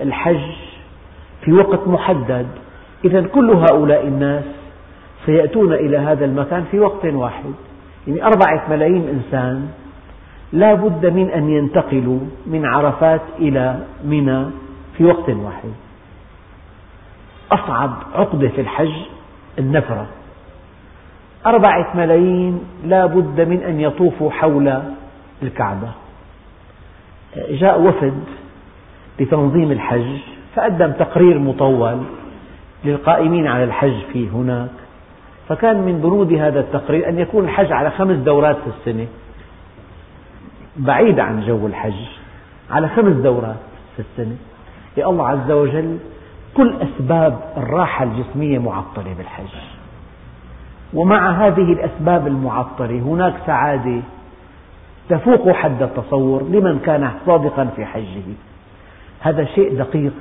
الحج 0.00 0.52
في 1.44 1.52
وقت 1.52 1.88
محدد. 1.88 2.46
إذا 3.04 3.22
كل 3.22 3.50
هؤلاء 3.50 4.06
الناس 4.06 4.44
سيأتون 5.26 5.72
إلى 5.72 5.98
هذا 5.98 6.24
المكان 6.24 6.64
في 6.70 6.80
وقت 6.80 7.04
واحد. 7.04 7.52
يعني 8.06 8.24
أربعة 8.24 8.70
ملايين 8.70 9.08
إنسان 9.08 9.68
لا 10.52 10.74
بد 10.74 11.06
من 11.06 11.30
أن 11.30 11.50
ينتقلوا 11.50 12.20
من 12.46 12.66
عرفات 12.66 13.20
إلى 13.38 13.84
منى 14.04 14.44
في 14.96 15.04
وقت 15.04 15.30
واحد. 15.30 15.70
أصعب 17.52 17.92
عقدة 18.14 18.48
في 18.48 18.60
الحج 18.60 18.92
النفرة. 19.58 20.06
أربعة 21.46 21.96
ملايين 21.96 22.60
لا 22.84 23.06
بد 23.06 23.40
من 23.40 23.62
أن 23.62 23.80
يطوفوا 23.80 24.30
حول 24.30 24.82
الكعبة. 25.42 25.88
جاء 27.50 27.82
وفد 27.82 28.24
لتنظيم 29.20 29.72
الحج 29.72 30.18
فقدم 30.54 30.92
تقرير 30.92 31.38
مطول 31.38 31.98
للقائمين 32.84 33.46
على 33.46 33.64
الحج 33.64 34.00
في 34.12 34.28
هناك. 34.28 34.70
فكان 35.48 35.76
من 35.76 36.00
بنود 36.00 36.32
هذا 36.32 36.60
التقرير 36.60 37.08
أن 37.08 37.18
يكون 37.18 37.44
الحج 37.44 37.72
على 37.72 37.90
خمس 37.90 38.16
دورات 38.16 38.56
في 38.56 38.66
السنة 38.66 39.06
بعيد 40.76 41.20
عن 41.20 41.46
جو 41.46 41.66
الحج 41.66 42.04
على 42.70 42.88
خمس 42.88 43.16
دورات 43.16 43.56
في 43.96 44.02
السنة. 44.02 44.36
يا 44.96 45.06
الله 45.10 45.28
عز 45.28 45.50
وجل 45.50 45.98
كل 46.56 46.74
أسباب 46.82 47.40
الراحة 47.56 48.04
الجسمية 48.04 48.58
معطلة 48.58 49.14
بالحج. 49.18 49.79
ومع 50.94 51.46
هذه 51.46 51.72
الأسباب 51.72 52.26
المعطلة 52.26 52.98
هناك 52.98 53.34
سعادة 53.46 54.00
تفوق 55.08 55.50
حد 55.50 55.82
التصور 55.82 56.42
لمن 56.42 56.78
كان 56.78 57.10
صادقا 57.26 57.64
في 57.76 57.84
حجه. 57.84 58.22
هذا 59.20 59.44
شيء 59.44 59.78
دقيق. 59.78 60.12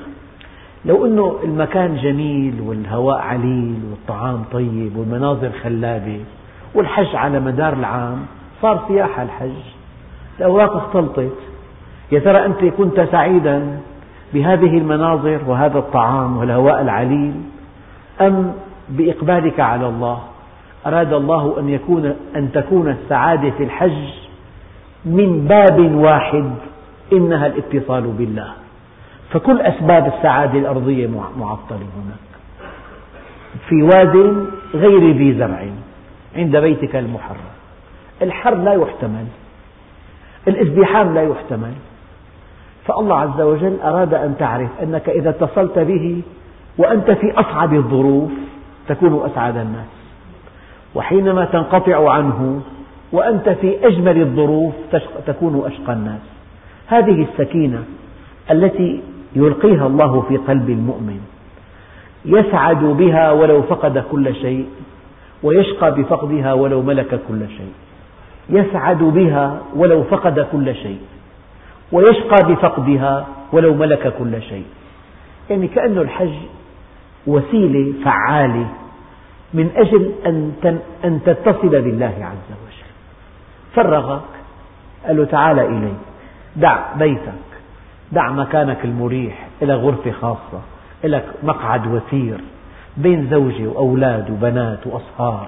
لو 0.85 1.05
أنه 1.05 1.35
المكان 1.43 1.95
جميل 1.95 2.61
والهواء 2.61 3.17
عليل 3.17 3.79
والطعام 3.91 4.43
طيب 4.51 4.97
والمناظر 4.97 5.51
خلابة 5.63 6.19
والحج 6.75 7.15
على 7.15 7.39
مدار 7.39 7.73
العام 7.73 8.25
صار 8.61 8.85
سياحة 8.87 9.23
الحج. 9.23 9.61
الأوراق 10.39 10.75
اختلطت. 10.75 11.37
يا 12.11 12.19
ترى 12.19 12.45
أنت 12.45 12.65
كنت 12.65 12.99
سعيدا 13.11 13.79
بهذه 14.33 14.77
المناظر 14.77 15.39
وهذا 15.47 15.77
الطعام 15.79 16.37
والهواء 16.37 16.81
العليل 16.81 17.33
أم 18.21 18.53
بإقبالك 18.89 19.59
على 19.59 19.87
الله؟ 19.87 20.19
أراد 20.85 21.13
الله 21.13 21.59
أن, 21.59 21.69
يكون 21.69 22.15
أن 22.35 22.51
تكون 22.51 22.89
السعادة 22.89 23.49
في 23.49 23.63
الحج 23.63 24.07
من 25.05 25.47
باب 25.47 25.95
واحد 25.95 26.51
إنها 27.13 27.47
الاتصال 27.47 28.03
بالله. 28.03 28.53
فكل 29.29 29.61
أسباب 29.61 30.13
السعادة 30.17 30.59
الأرضية 30.59 31.07
معطلة 31.37 31.77
هناك. 31.77 32.29
في 33.69 33.83
واد 33.83 34.45
غير 34.73 35.17
ذي 35.17 35.33
زرع 35.33 35.65
عند 36.35 36.57
بيتك 36.57 36.95
المحرم. 36.95 37.49
الحر 38.21 38.55
لا 38.55 38.73
يحتمل. 38.73 39.25
الازدحام 40.47 41.13
لا 41.13 41.23
يحتمل. 41.23 41.73
فالله 42.85 43.19
عز 43.19 43.41
وجل 43.41 43.77
أراد 43.83 44.13
أن 44.13 44.35
تعرف 44.39 44.69
أنك 44.83 45.09
إذا 45.09 45.29
اتصلت 45.29 45.79
به 45.79 46.21
وأنت 46.77 47.11
في 47.11 47.31
أصعب 47.31 47.73
الظروف 47.73 48.31
تكون 48.87 49.25
أسعد 49.25 49.57
الناس. 49.57 49.98
وحينما 50.95 51.45
تنقطع 51.45 52.11
عنه 52.11 52.61
وأنت 53.11 53.49
في 53.49 53.87
أجمل 53.87 54.21
الظروف 54.21 54.73
تكون 55.27 55.63
أشقى 55.65 55.93
الناس. 55.93 56.21
هذه 56.87 57.27
السكينة 57.31 57.83
التي 58.51 59.01
يلقيها 59.35 59.87
الله 59.87 60.21
في 60.21 60.37
قلب 60.37 60.69
المؤمن. 60.69 61.19
يسعد 62.25 62.83
بها 62.83 63.31
ولو 63.31 63.61
فقد 63.61 64.03
كل 64.11 64.35
شيء 64.35 64.65
ويشقى 65.43 65.95
بفقدها 65.95 66.53
ولو 66.53 66.81
ملك 66.81 67.19
كل 67.27 67.47
شيء. 67.47 67.73
يسعد 68.49 69.03
بها 69.03 69.61
ولو 69.75 70.03
فقد 70.03 70.39
كل 70.51 70.75
شيء 70.75 70.99
ويشقى 71.91 72.53
بفقدها 72.53 73.27
ولو 73.53 73.73
ملك 73.73 74.13
كل 74.19 74.41
شيء. 74.41 74.65
يعني 75.49 75.67
كأن 75.67 75.97
الحج 75.97 76.33
وسيلة 77.27 77.93
فعالة 78.03 78.65
من 79.53 79.69
أجل 79.75 80.11
أن 81.05 81.19
تتصل 81.25 81.69
بالله 81.69 82.15
عز 82.21 82.51
وجل. 82.51 82.89
فرغك. 83.75 84.21
قال 85.07 85.17
له 85.17 85.25
تعال 85.25 85.59
إلي. 85.59 85.93
دع 86.55 86.93
بيتك. 86.95 87.49
دع 88.11 88.31
مكانك 88.31 88.85
المريح. 88.85 89.47
إلى 89.61 89.73
غرفة 89.73 90.11
خاصة. 90.11 90.61
لك 91.03 91.25
مقعد 91.43 91.87
وثير. 91.87 92.41
بين 92.97 93.27
زوجة 93.29 93.67
وأولاد 93.67 94.29
وبنات 94.29 94.87
وأصهار. 94.87 95.47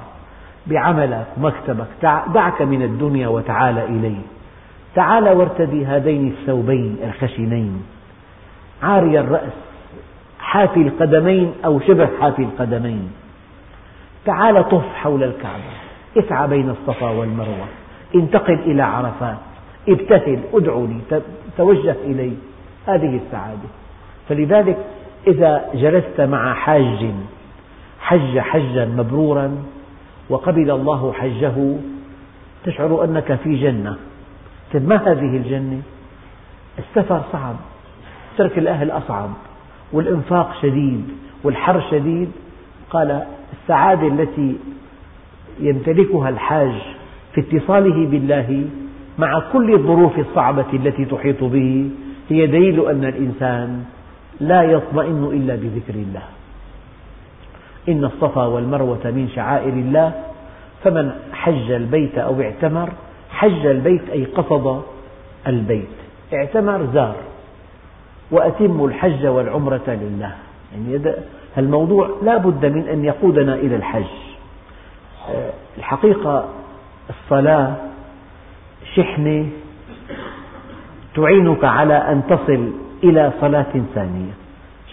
بعملك 0.68 1.26
ومكتبك. 1.38 1.88
دعك 2.34 2.62
من 2.62 2.82
الدنيا 2.82 3.28
وتعال 3.28 3.78
إلي. 3.78 4.18
تعال 4.96 5.30
وارتدي 5.30 5.86
هذين 5.86 6.28
الثوبين 6.28 6.98
الخشنين. 7.04 7.84
عاري 8.84 9.20
الرأس. 9.20 9.54
حافي 10.40 10.82
القدمين 10.82 11.54
أو 11.66 11.80
شبه 11.80 12.10
حافي 12.22 12.42
القدمين. 12.42 13.12
تعال 14.26 14.70
طف 14.70 14.94
حول 14.96 15.24
الكعبة. 15.24 15.64
اسعى 16.18 16.48
بين 16.48 16.70
الصفا 16.70 17.10
والمروة. 17.10 17.68
انتقل 18.16 18.60
إلى 18.60 18.84
عرفات. 18.84 19.38
ابتهل 19.90 20.40
ادعني 20.54 21.00
توجه 21.58 21.96
إلي. 22.04 22.34
هذه 22.88 23.20
السعادة. 23.26 23.70
فلذلك 24.30 24.78
إذا 25.28 25.70
جلست 25.74 26.22
مع 26.22 26.54
حاج 26.54 27.12
حج 28.00 28.40
حجا 28.40 28.86
مبرورا 28.86 29.64
وقبل 30.30 30.72
الله 30.72 31.14
حجه 31.14 31.76
تشعر 32.64 33.04
أنك 33.04 33.36
في 33.36 33.56
جنة. 33.56 33.98
طيب 34.74 34.88
ما 34.88 34.96
هذه 34.96 35.38
الجنة؟ 35.38 35.82
السفر 36.80 37.22
صعب. 37.32 37.56
ترك 38.38 38.58
الأهل 38.58 38.92
أصعب. 38.92 39.30
والإنفاق 39.94 40.54
شديد. 40.62 41.08
والحر 41.44 41.82
شديد. 41.92 42.32
قال 42.92 43.24
السعادة 43.54 44.08
التي 44.08 44.58
يمتلكها 45.60 46.30
الحاج 46.30 46.74
في 47.34 47.42
اتصاله 47.42 48.08
بالله 48.08 48.66
مع 49.18 49.40
كل 49.54 49.74
الظروف 49.74 50.20
الصعبة 50.20 50.66
التي 50.74 51.06
تحيط 51.06 51.44
به 51.44 51.90
هي 52.30 52.48
دليل 52.48 52.90
أن 52.90 53.06
الإنسان 53.06 53.84
لا 54.40 54.62
يطمئن 54.62 55.24
إلا 55.34 55.56
بذكر 55.56 55.94
الله. 55.94 56.24
إن 57.90 58.06
الصفا 58.06 58.46
والمروة 58.46 59.06
من 59.06 59.30
شعائر 59.36 59.74
الله 59.74 60.12
فمن 60.84 61.12
حج 61.34 61.72
البيت 61.72 62.18
أو 62.18 62.42
اعتمر 62.42 62.90
حج 63.30 63.66
البيت 63.66 64.10
أي 64.10 64.26
قصد 64.26 64.82
البيت. 65.48 65.96
اعتمر 66.34 66.88
زار 66.94 67.16
وأتموا 68.32 68.88
الحج 68.88 69.26
والعمرة 69.26 69.88
لله. 69.88 70.36
يعني 70.74 71.14
الموضوع 71.58 72.10
لا 72.24 72.38
بد 72.38 72.66
من 72.66 72.88
أن 72.88 73.06
يقودنا 73.06 73.56
إلى 73.56 73.76
الحج. 73.76 74.04
الحقيقة 75.78 76.46
الصلاة 77.10 77.76
شحنة 78.96 79.50
تعينك 81.16 81.64
على 81.66 81.94
أن 81.94 82.22
تصل 82.30 82.72
إلى 83.04 83.32
صلاة 83.42 83.82
ثانية. 83.96 84.32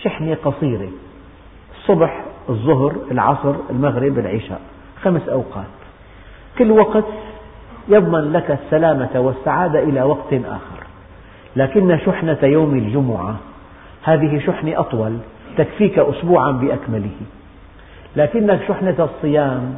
شحنة 0.03 0.37
قصيرة. 0.45 0.89
الصبح 1.79 2.25
الظهر 2.49 2.97
العصر 3.11 3.55
المغرب 3.71 4.19
العشاء. 4.19 4.61
خمس 5.03 5.29
أوقات. 5.29 5.67
كل 6.59 6.71
وقت 6.71 7.05
يضمن 7.89 8.33
لك 8.33 8.51
السلامة 8.51 9.21
والسعادة 9.21 9.83
إلى 9.83 10.03
وقت 10.03 10.33
آخر. 10.33 10.87
لكن 11.57 11.99
شحنة 12.07 12.39
يوم 12.43 12.75
الجمعة 12.75 13.37
هذه 14.03 14.39
شحنة 14.47 14.81
أطول. 14.81 15.19
تكفيك 15.57 15.99
أسبوعا 15.99 16.53
بأكمله. 16.53 17.17
لكن 18.17 18.59
شحنة 18.69 19.09
الصيام 19.15 19.75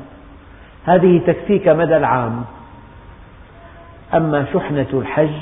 هذه 0.84 1.20
تكفيك 1.26 1.68
مدى 1.68 1.96
العام. 1.96 2.44
أما 4.14 4.46
شحنة 4.52 4.86
الحج 4.92 5.40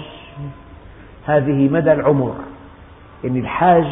هذه 1.27 1.69
مدى 1.69 1.93
العمر. 1.93 2.35
يعني 3.25 3.41
الحاج 3.41 3.87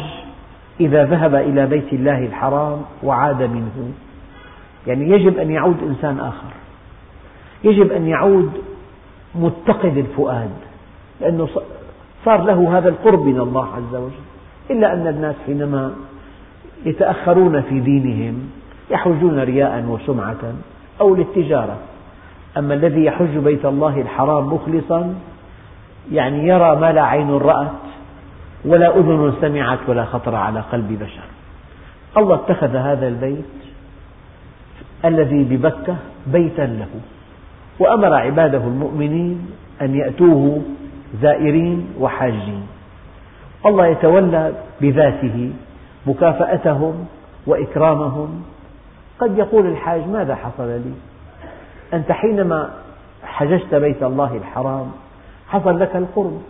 إذا 0.79 1.05
ذهب 1.05 1.35
إلى 1.35 1.65
بيت 1.65 1.93
الله 1.93 2.25
الحرام 2.25 2.81
وعاد 3.03 3.43
منه. 3.43 3.91
يعني 4.87 5.09
يجب 5.09 5.37
أن 5.37 5.51
يعود 5.51 5.83
إنسان 5.83 6.19
آخر. 6.19 6.53
يجب 7.63 7.91
أن 7.91 8.07
يعود 8.07 8.51
متقد 9.35 9.97
الفؤاد 9.97 10.51
لأنه 11.21 11.49
صار 12.25 12.43
له 12.43 12.77
هذا 12.77 12.89
القرب 12.89 13.25
من 13.25 13.39
الله 13.39 13.67
عز 13.75 13.95
وجل. 13.95 14.11
إلا 14.71 14.93
أن 14.93 15.07
الناس 15.07 15.35
حينما 15.45 15.95
يتأخرون 16.87 17.61
في 17.61 17.79
دينهم 17.79 18.49
يحجون 18.91 19.39
رياء 19.39 19.85
وسمعة 19.85 20.43
أو 21.01 21.15
للتجارة. 21.15 21.77
أما 22.57 22.73
الذي 22.73 23.05
يحج 23.05 23.37
بيت 23.37 23.65
الله 23.65 24.01
الحرام 24.01 24.53
مخلصا 24.53 25.15
يعني 26.11 26.47
يرى 26.47 26.75
ما 26.75 26.91
لا 26.91 27.01
عين 27.01 27.29
رأت 27.29 27.71
ولا 28.65 28.97
أذن 28.97 29.33
سمعت 29.41 29.79
ولا 29.87 30.05
خطر 30.05 30.35
على 30.35 30.59
قلب 30.71 30.99
بشر. 31.03 31.27
الله 32.17 32.35
اتخذ 32.35 32.75
هذا 32.75 33.07
البيت 33.07 33.45
الذي 35.05 35.43
ببكة 35.43 35.95
بيتا 36.27 36.61
له 36.61 36.87
وأمر 37.79 38.13
عباده 38.13 38.57
المؤمنين 38.57 39.51
أن 39.81 39.95
يأتوه 39.95 40.61
زائرين 41.21 41.87
وحاجين. 41.99 42.67
الله 43.65 43.87
يتولى 43.87 44.53
بذاته 44.81 45.51
مكافأتهم 46.07 47.05
وإكرامهم. 47.47 48.43
قد 49.19 49.37
يقول 49.37 49.65
الحاج 49.65 50.07
ماذا 50.07 50.35
حصل 50.35 50.67
لي؟ 50.67 50.93
أنت 51.93 52.11
حينما 52.11 52.69
حججت 53.23 53.75
بيت 53.75 54.03
الله 54.03 54.37
الحرام 54.37 54.91
حصل 55.47 55.79
لك 55.79 55.95
القرب 55.95 56.41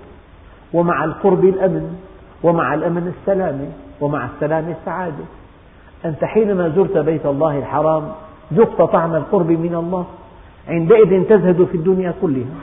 ومع 0.74 1.04
القرب 1.04 1.46
الأمن 1.46 1.98
ومع 2.44 2.74
الأمن 2.74 3.14
السلامة 3.20 3.68
ومع 4.02 4.26
السلامة 4.26 4.76
السعادة. 4.82 5.24
أنت 6.06 6.26
حينما 6.26 6.70
زرت 6.70 6.98
بيت 6.98 7.26
الله 7.26 7.58
الحرام 7.58 8.12
ذقت 8.54 8.82
طعم 8.82 9.16
القرب 9.16 9.52
من 9.52 9.76
الله 9.76 10.06
عندئذ 10.68 11.24
تزهد 11.24 11.68
في 11.72 11.78
الدنيا 11.78 12.14
كلها. 12.22 12.56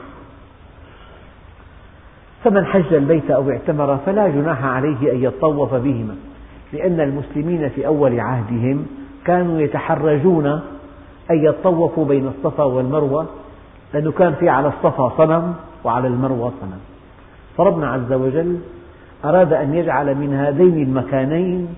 فمن 2.45 2.67
حج 2.67 2.95
البيت 2.95 3.31
أو 3.31 3.51
اعتمر 3.51 3.99
فلا 4.07 4.29
جناح 4.29 4.65
عليه 4.65 5.13
أن 5.13 5.23
يطوف 5.23 5.75
بهما. 5.75 6.17
لأن 6.75 7.01
المسلمين 7.01 7.69
في 7.69 7.87
أول 7.87 8.21
عهدهم 8.21 8.87
كانوا 9.25 9.61
يتحرجون 9.61 10.47
أن 11.31 11.45
يطوفوا 11.45 12.05
بين 12.05 12.27
الصفا 12.27 12.65
والمروة 12.65 13.27
لأنه 13.95 14.13
كان 14.13 14.35
في 14.35 14.49
على 14.49 14.69
الصفا 14.69 15.13
صنم 15.17 15.55
وعلى 15.85 16.09
المروة 16.09 16.53
صنم. 16.61 16.81
فربنا 17.57 17.91
عز 17.91 18.13
وجل 18.13 18.59
أراد 19.25 19.53
أن 19.53 19.75
يجعل 19.75 20.15
من 20.15 20.35
هذين 20.35 20.83
المكانين 20.83 21.69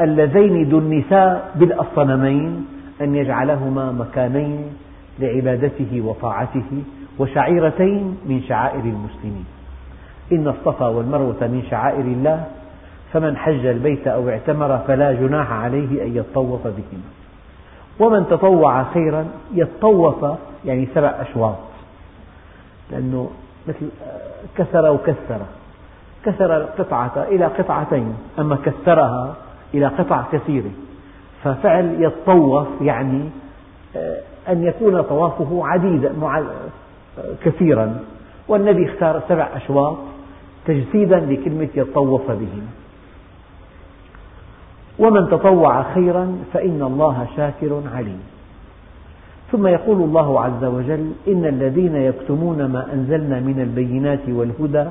اللذين 0.00 0.68
دنسا 0.68 1.50
بالصنمين 1.54 2.66
أن 3.00 3.14
يجعلهما 3.14 3.92
مكانين 3.92 4.64
لعبادته 5.18 6.02
وطاعته 6.06 6.82
وشعيرتين 7.18 8.16
من 8.26 8.42
شعائر 8.48 8.84
المسلمين. 8.84 9.44
إن 10.32 10.48
الصفا 10.48 10.88
والمروة 10.88 11.40
من 11.40 11.62
شعائر 11.70 12.04
الله 12.04 12.44
فمن 13.12 13.36
حج 13.36 13.66
البيت 13.66 14.08
أو 14.08 14.28
اعتمر 14.28 14.78
فلا 14.78 15.12
جناح 15.12 15.52
عليه 15.52 16.02
أن 16.02 16.16
يطوف 16.16 16.66
بهما. 16.66 17.10
ومن 18.00 18.26
تطوع 18.30 18.84
خيرا 18.84 19.26
يطوف 19.54 20.26
يعني 20.64 20.88
سبع 20.94 21.14
أشواط. 21.20 21.56
لأنه 22.90 23.30
مثل 23.68 23.88
كسر 24.56 24.90
وكسر. 24.90 25.40
كسر 26.24 26.56
القطعة 26.56 27.26
إلى 27.28 27.44
قطعتين 27.44 28.14
أما 28.38 28.56
كسرها 28.56 29.34
إلى 29.74 29.86
قطع 29.86 30.24
كثيرة 30.32 30.70
ففعل 31.44 31.96
يطوف 31.98 32.66
يعني 32.80 33.24
آه، 33.96 34.18
أن 34.48 34.64
يكون 34.64 35.02
طوافه 35.02 35.66
عديدا 35.66 36.12
كثيرا. 37.44 38.00
والنبي 38.48 38.90
اختار 38.90 39.22
سبع 39.28 39.48
أشواط 39.56 39.96
تجسيدا 40.66 41.20
لكلمة 41.20 41.68
يطوف 41.74 42.30
بهم 42.30 42.79
ومن 45.00 45.28
تطوع 45.28 45.94
خيرا 45.94 46.38
فإن 46.52 46.82
الله 46.82 47.26
شاكر 47.36 47.82
عليم. 47.94 48.20
ثم 49.52 49.66
يقول 49.66 50.02
الله 50.02 50.40
عز 50.40 50.64
وجل 50.64 51.12
إن 51.28 51.44
الذين 51.44 51.96
يكتمون 51.96 52.64
ما 52.64 52.92
أنزلنا 52.92 53.40
من 53.40 53.60
البينات 53.60 54.28
والهدى 54.28 54.90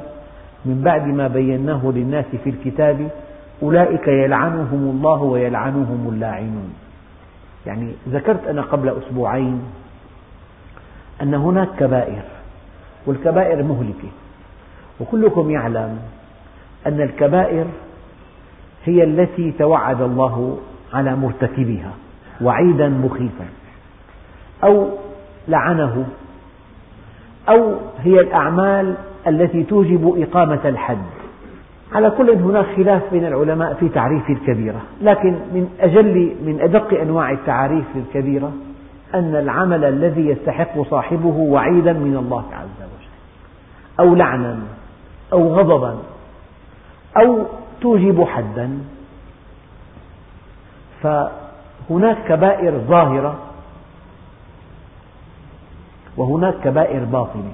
من 0.66 0.82
بعد 0.82 1.08
ما 1.08 1.28
بيناه 1.28 1.82
للناس 1.86 2.26
في 2.44 2.50
الكتاب 2.50 3.10
أولئك 3.64 4.08
يلعنهم 4.08 4.96
الله 4.96 5.24
ويلعنهم 5.24 6.10
اللاعنون. 6.14 6.74
يعني 7.66 7.92
ذكرت 8.10 8.48
أنا 8.48 8.62
قبل 8.62 8.90
أسبوعين 8.90 9.62
أن 11.22 11.34
هناك 11.34 11.70
كبائر 11.80 12.24
والكبائر 13.06 13.64
مهلكة 13.64 14.10
وكلكم 15.00 15.52
يعلم 15.52 16.00
أن 16.88 17.02
الكبائر 17.02 17.66
هي 18.86 19.04
التي 19.04 19.52
توعد 19.52 20.02
الله 20.02 20.58
على 20.94 21.16
مرتكبها 21.16 21.92
وعيدا 22.42 22.90
مخيفا. 22.90 23.46
أو 24.64 24.90
لعنه 25.48 26.06
أو 27.50 27.74
هي 28.00 28.20
الأعمال 28.20 28.96
التي 29.28 29.64
توجب 29.64 30.24
إقامة 30.24 30.60
الحد. 30.66 30.98
على 31.94 32.10
كل 32.10 32.30
هناك 32.30 32.66
خلاف 32.76 33.02
بين 33.12 33.26
العلماء 33.26 33.74
في 33.74 33.90
تعريف 33.90 34.30
الكبيرة 34.30 34.82
لكن 35.02 35.32
من 35.32 35.70
أجل 35.80 36.36
من 36.46 36.62
أدق 36.62 37.00
أنواع 37.02 37.32
التعاريف 37.32 37.86
للكبيرة 37.96 38.52
أن 39.16 39.36
العمل 39.36 39.84
الذي 39.86 40.28
يستحق 40.28 40.82
صاحبه 40.82 41.38
وعيدا 41.38 41.94
من 41.94 42.18
الله 42.18 42.44
عز 42.54 42.80
وجل. 42.80 43.10
أو 44.00 44.16
لعنا 44.16 44.60
أو 45.34 45.54
غضبا 45.54 45.98
أو 47.18 47.46
توجب 47.82 48.24
حدا. 48.24 48.80
فهناك 51.02 52.28
كبائر 52.28 52.78
ظاهرة 52.78 53.40
وهناك 56.18 56.56
كبائر 56.64 57.06
باطنة. 57.06 57.52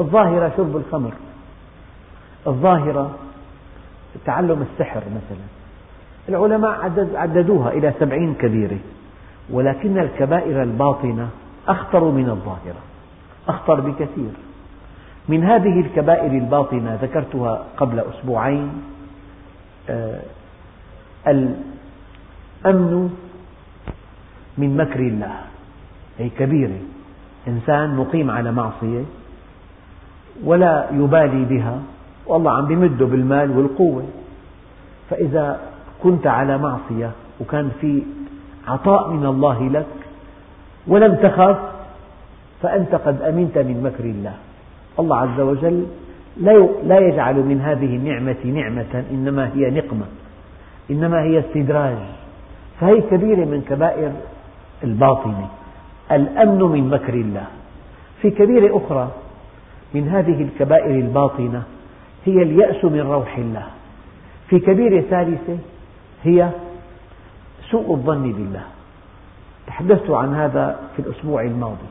الظاهرة 0.00 0.52
شرب 0.56 0.76
الخمر. 0.76 1.12
الظاهرة 2.46 3.10
تعلم 4.24 4.66
السحر 4.72 5.00
مثلا. 5.00 5.44
العلماء 6.28 6.92
عددوها 7.14 7.70
إلى 7.70 7.92
سبعين 8.00 8.34
كبيرة 8.34 8.78
ولكن 9.50 9.98
الكبائر 9.98 10.62
الباطنة 10.62 11.28
أخطر 11.68 12.04
من 12.04 12.30
الظاهرة 12.30 12.80
أخطر 13.48 13.80
بكثير. 13.80 14.30
من 15.30 15.44
هذه 15.44 15.80
الكبائر 15.80 16.32
الباطنة 16.32 16.98
ذكرتها 17.02 17.64
قبل 17.76 18.00
أسبوعين 18.00 18.82
آه، 19.90 20.20
الأمن 21.26 23.10
من 24.58 24.76
مكر 24.76 25.00
الله 25.00 25.34
هي 26.18 26.28
كبيرة 26.28 26.78
إنسان 27.48 27.96
مقيم 27.96 28.30
على 28.30 28.52
معصية 28.52 29.04
ولا 30.44 30.86
يبالي 30.92 31.44
بها 31.44 31.82
والله 32.26 32.50
عم 32.50 32.66
بمده 32.66 33.06
بالمال 33.06 33.50
والقوة. 33.50 34.04
فإذا 35.10 35.60
كنت 36.02 36.26
على 36.26 36.58
معصية 36.58 37.10
وكان 37.40 37.70
في 37.80 38.02
عطاء 38.68 39.10
من 39.10 39.26
الله 39.26 39.68
لك 39.68 39.86
ولم 40.86 41.14
تخف 41.14 41.58
فأنت 42.62 42.94
قد 42.94 43.22
أمنت 43.22 43.58
من 43.58 43.82
مكر 43.82 44.04
الله. 44.04 44.34
الله 45.00 45.16
عز 45.16 45.40
وجل 45.40 45.86
لا 46.82 46.98
يجعل 46.98 47.34
من 47.34 47.60
هذه 47.60 47.96
النعمة 47.96 48.36
نعمة 48.44 49.04
إنما 49.10 49.50
هي 49.54 49.70
نقمة 49.70 50.06
إنما 50.90 51.22
هي 51.22 51.38
استدراج. 51.38 51.96
فهي 52.80 53.00
كبيرة 53.00 53.44
من 53.44 53.62
كبائر 53.68 54.12
الباطنة 54.84 55.48
الأمن 56.12 56.62
من 56.62 56.90
مكر 56.90 57.14
الله. 57.14 57.46
في 58.22 58.30
كبيرة 58.30 58.76
أخرى 58.76 59.10
من 59.94 60.08
هذه 60.08 60.42
الكبائر 60.42 60.90
الباطنة 60.90 61.62
هي 62.24 62.42
اليأس 62.42 62.84
من 62.84 63.00
روح 63.00 63.36
الله. 63.36 63.66
في 64.48 64.58
كبيرة 64.58 65.00
ثالثة 65.00 65.58
هي 66.24 66.50
سوء 67.70 67.94
الظن 67.94 68.32
بالله. 68.32 68.64
تحدثت 69.66 70.10
عن 70.10 70.34
هذا 70.34 70.80
في 70.96 71.02
الأسبوع 71.02 71.42
الماضي 71.42 71.88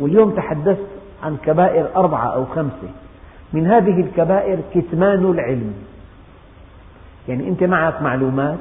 واليوم 0.00 0.30
تحدثت 0.30 0.86
عن 1.22 1.36
كبائر 1.44 1.88
أربعة 1.96 2.34
أو 2.34 2.44
خمسة. 2.44 2.88
من 3.52 3.66
هذه 3.66 4.00
الكبائر 4.00 4.58
كتمان 4.74 5.30
العلم. 5.30 5.74
يعني 7.28 7.48
أنت 7.48 7.62
معك 7.62 8.02
معلومات 8.02 8.58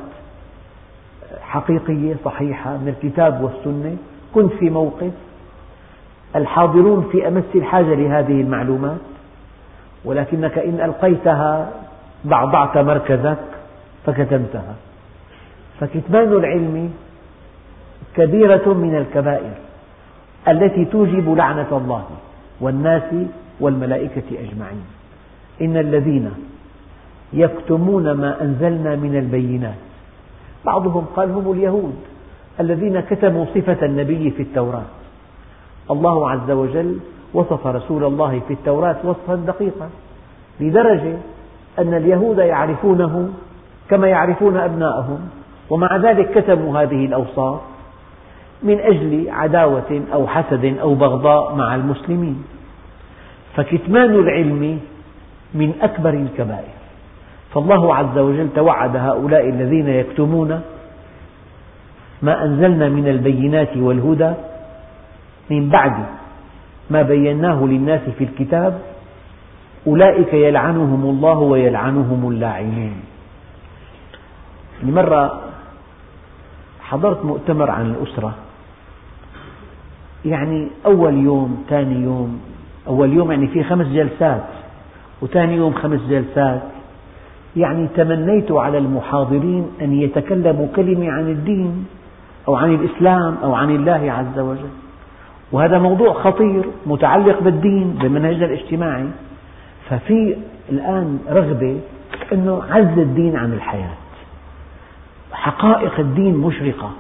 حقيقية 1.42 2.16
صحيحة 2.26 2.78
من 2.78 2.88
الكتاب 2.88 3.42
والسنة. 3.42 3.98
كنت 4.34 4.54
في 4.54 4.70
موقف. 4.70 5.12
الحاضرون 6.36 7.10
في 7.12 7.28
أمس 7.28 7.44
الحاجة 7.56 7.96
لهذه 7.96 8.42
المعلومات. 8.42 9.00
ولكنك 10.06 10.58
إن 10.58 10.82
ألقيتها 10.82 11.70
ضعضعت 12.28 12.78
مركزك 12.78 13.38
فكتمتها. 14.06 14.76
فكتمان 15.80 16.34
العلم 16.34 16.94
كبيرة 18.16 18.74
من 18.74 18.96
الكبائر 18.96 19.54
التي 20.48 20.86
توجب 20.86 21.36
لعنة 21.36 21.68
الله. 21.72 22.06
والناس 22.62 23.14
والملائكة 23.60 24.24
أجمعين. 24.32 24.86
إن 25.62 25.78
الذين 25.78 26.32
يكتمون 27.34 28.12
ما 28.12 28.42
أنزلنا 28.42 28.96
من 28.96 29.18
البينات 29.18 29.76
بعضهم 30.66 31.06
قال 31.16 31.32
هم 31.32 31.52
اليهود 31.52 31.96
الذين 32.60 33.00
كتموا 33.00 33.46
صفة 33.56 33.86
النبي 33.86 34.32
في 34.32 34.42
التوراة. 34.44 34.86
الله 35.92 36.30
عز 36.32 36.52
وجل 36.52 37.00
وصف 37.34 37.68
رسول 37.68 38.04
الله 38.04 38.42
في 38.48 38.54
التوراة 38.54 38.96
وصفا 39.04 39.36
دقيقا 39.36 39.90
لدرجة 40.60 41.18
أن 41.80 41.94
اليهود 41.94 42.38
يعرفونه 42.38 43.30
كما 43.90 44.08
يعرفون 44.08 44.58
أبناءهم 44.58 45.20
ومع 45.70 45.98
ذلك 45.98 46.32
كتموا 46.32 46.80
هذه 46.82 47.06
الأوصاف 47.06 47.60
من 48.64 48.80
أجل 48.80 49.30
عداوة 49.30 50.02
أو 50.14 50.28
حسد 50.28 50.78
أو 50.82 50.96
بغضاء 50.96 51.56
مع 51.56 51.76
المسلمين. 51.76 52.44
فكتمان 53.56 54.16
العلم 54.16 54.80
من 55.54 55.74
أكبر 55.82 56.10
الكبائر. 56.10 56.80
فالله 57.54 57.96
عز 57.96 58.18
وجل 58.18 58.50
توعد 58.56 58.96
هؤلاء 58.96 59.50
الذين 59.50 59.88
يكتمون 59.88 60.62
ما 62.22 62.46
أنزلنا 62.46 62.90
من 62.90 63.08
البينات 63.08 63.78
والهدى 63.78 64.34
من 65.50 65.70
بعد 65.70 66.06
ما 66.90 67.02
بيناه 67.02 67.66
للناس 67.66 68.02
في 68.18 68.24
الكتاب 68.24 68.82
أولئك 69.88 70.34
يلعنهم 70.34 71.10
الله 71.10 71.38
ويلعنهم 71.40 72.30
اللاعنون 72.30 73.02
مرة 74.84 75.42
حضرت 76.82 77.26
مؤتمر 77.26 77.72
عن 77.72 77.86
الأسرة. 77.86 78.34
يعني 80.26 80.68
أول 80.86 81.14
يوم 81.14 81.64
ثاني 81.70 82.04
يوم. 82.04 82.40
أول 82.88 83.14
يوم 83.14 83.32
يعني 83.32 83.48
في 83.48 83.64
خمس 83.64 83.88
جلسات 83.88 84.44
وثاني 85.22 85.56
يوم 85.56 85.74
خمس 85.74 86.00
جلسات. 86.10 86.62
يعني 87.56 87.88
تمنيت 87.96 88.52
على 88.52 88.78
المحاضرين 88.78 89.68
أن 89.82 89.94
يتكلموا 89.94 90.68
كلمة 90.76 91.12
عن 91.12 91.28
الدين 91.28 91.86
أو 92.48 92.56
عن 92.56 92.76
الإسلام 92.76 93.38
أو 93.44 93.54
عن 93.54 93.70
الله 93.70 94.12
عز 94.12 94.40
وجل. 94.40 94.70
وهذا 95.52 95.80
موضوع 95.80 96.14
خطير 96.14 96.64
متعلق 96.86 97.42
بالدين 97.42 97.98
بالمنهج 98.02 98.44
الاجتماعي. 98.44 99.06
ففي 99.90 100.36
الآن 100.70 101.20
رغبة 101.30 101.80
أنه 102.34 102.64
عزل 102.70 103.00
الدين 103.00 103.36
عن 103.36 103.54
الحياة. 103.54 103.96
حقائق 105.32 106.00
الدين 106.00 106.38
مشرقة 106.38 106.92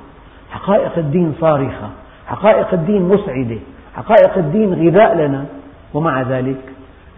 حقائق 0.51 0.97
الدين 0.97 1.33
صارخة. 1.41 1.89
حقائق 2.29 2.73
الدين 2.73 3.01
مسعدة 3.01 3.59
حقائق 3.95 4.37
الدين 4.37 4.73
غذاء 4.73 5.17
لنا 5.17 5.45
ومع 5.93 6.21
ذلك 6.21 6.61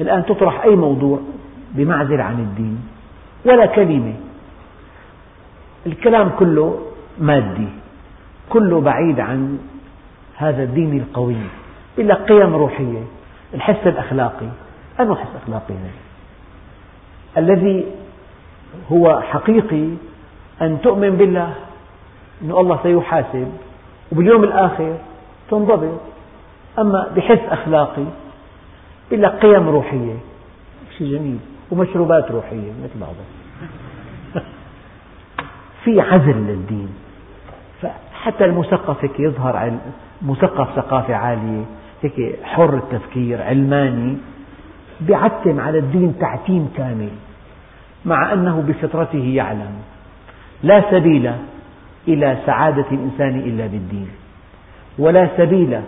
الآن 0.01 0.25
تطرح 0.25 0.63
أي 0.63 0.75
موضوع 0.75 1.19
بمعزل 1.71 2.21
عن 2.21 2.39
الدين؟ 2.39 2.81
ولا 3.45 3.65
كلمة. 3.65 4.13
الكلام 5.85 6.29
كله 6.39 6.79
مادي 7.19 7.67
كله 8.49 8.81
بعيد 8.81 9.19
عن 9.19 9.59
هذا 10.35 10.63
الدين 10.63 10.97
القوي 10.97 11.35
إلا 11.97 12.15
قيم 12.15 12.55
روحية 12.55 13.03
الحس 13.53 13.87
الأخلاقي. 13.87 14.49
أنه 14.99 15.15
حس 15.15 15.35
أخلاقي 15.43 15.73
الذي 17.37 17.85
هو 18.91 19.21
حقيقي 19.21 19.87
أن 20.61 20.81
تؤمن 20.81 21.09
بالله 21.09 21.53
أن 22.41 22.51
الله 22.51 22.79
سيحاسب 22.83 23.51
وباليوم 24.11 24.43
الآخر 24.43 24.97
تنضبط. 25.49 25.99
أما 26.79 27.11
بحس 27.15 27.39
أخلاقي 27.49 28.05
إلا 29.11 29.29
قيم 29.29 29.69
روحية. 29.69 30.15
شيء 30.97 31.07
جميل. 31.17 31.37
ومشروبات 31.71 32.31
روحية 32.31 32.71
مثل 32.83 32.99
بعضها 32.99 33.25
في 35.83 36.01
عزل 36.01 36.37
للدين. 36.37 36.89
فحتى 37.81 38.45
المثقف 38.45 39.03
هيك 39.03 39.19
يظهر 39.19 39.71
مثقف 40.21 40.75
ثقافة 40.75 41.15
عالية 41.15 41.63
هيك 42.03 42.39
حر 42.43 42.77
التفكير 42.77 43.41
علماني 43.41 44.17
بيعتم 45.01 45.59
على 45.59 45.79
الدين 45.79 46.19
تعتيم 46.19 46.69
كامل 46.77 47.09
مع 48.05 48.33
أنه 48.33 48.63
بفطرته 48.67 49.33
يعلم. 49.35 49.71
لا 50.63 50.91
سبيل 50.91 51.31
إلى 52.07 52.37
سعادة 52.45 52.85
الإنسان 52.91 53.39
إلا 53.39 53.67
بالدين 53.67 54.07
ولا 54.99 55.27
سبيل 55.37 55.79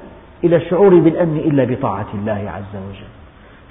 إلى 0.43 0.55
الشعور 0.55 0.99
بالأمن 0.99 1.37
إلا 1.37 1.63
بطاعة 1.63 2.07
الله 2.13 2.51
عز 2.55 2.81
وجل. 2.89 3.13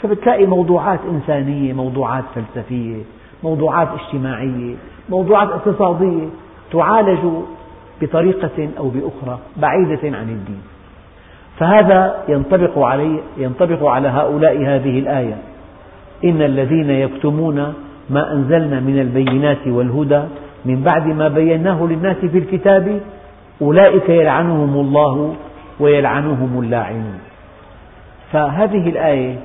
فبتلاقي 0.02 0.46
موضوعات 0.46 1.00
إنسانية 1.11 1.72
موضوعات 1.72 2.24
فلسفية 2.35 3.02
موضوعات 3.42 3.88
اجتماعية 4.00 4.74
موضوعات 5.11 5.48
اقتصادية 5.48 6.26
تعالج 6.72 7.18
بطريقة 8.02 8.68
أو 8.78 8.88
بأخرى 8.88 9.38
بعيدة 9.57 10.18
عن 10.18 10.28
الدين. 10.28 10.62
فهذا 11.59 12.24
ينطبق, 12.28 12.78
علي 12.78 13.20
ينطبق 13.37 13.85
على 13.85 14.09
هؤلاء 14.09 14.57
هذه 14.57 14.98
الآية. 14.98 15.37
إن 16.24 16.42
الذين 16.42 16.90
يكتمون 16.90 17.74
ما 18.11 18.33
أنزلنا 18.33 18.81
من 18.81 19.00
البينات 19.00 19.66
والهدى 19.66 20.22
من 20.64 20.83
بعد 20.83 21.07
ما 21.07 21.29
بيناه 21.29 21.83
للناس 21.85 22.16
في 22.16 22.38
الكتاب 22.38 23.01
أولئك 23.62 24.09
يلعنهم 24.09 24.75
الله 24.75 25.35
ويلعنهم 25.81 26.61
اللاعنون. 26.61 27.18
فهذه 28.33 28.88
الآية 28.88 29.37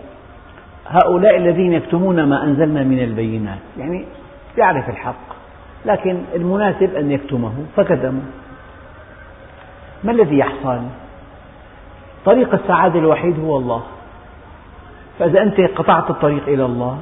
هؤلاء 0.87 1.37
الذين 1.37 1.73
يكتمون 1.73 2.23
ما 2.23 2.43
أنزلنا 2.43 2.83
من 2.83 2.99
البينات 2.99 3.59
يعني 3.77 4.05
يعرف 4.57 4.89
الحق 4.89 5.27
لكن 5.85 6.17
المناسب 6.35 6.95
أن 6.95 7.11
يكتمه 7.11 7.53
فكتمه. 7.75 8.21
ما 10.03 10.11
الذي 10.11 10.37
يحصل؟ 10.37 10.79
طريق 12.25 12.53
السعادة 12.53 12.99
الوحيد 12.99 13.39
هو 13.39 13.57
الله. 13.57 13.83
فإذا 15.19 15.41
أنت 15.41 15.61
قطعت 15.61 16.09
الطريق 16.09 16.47
إلى 16.47 16.65
الله 16.65 16.97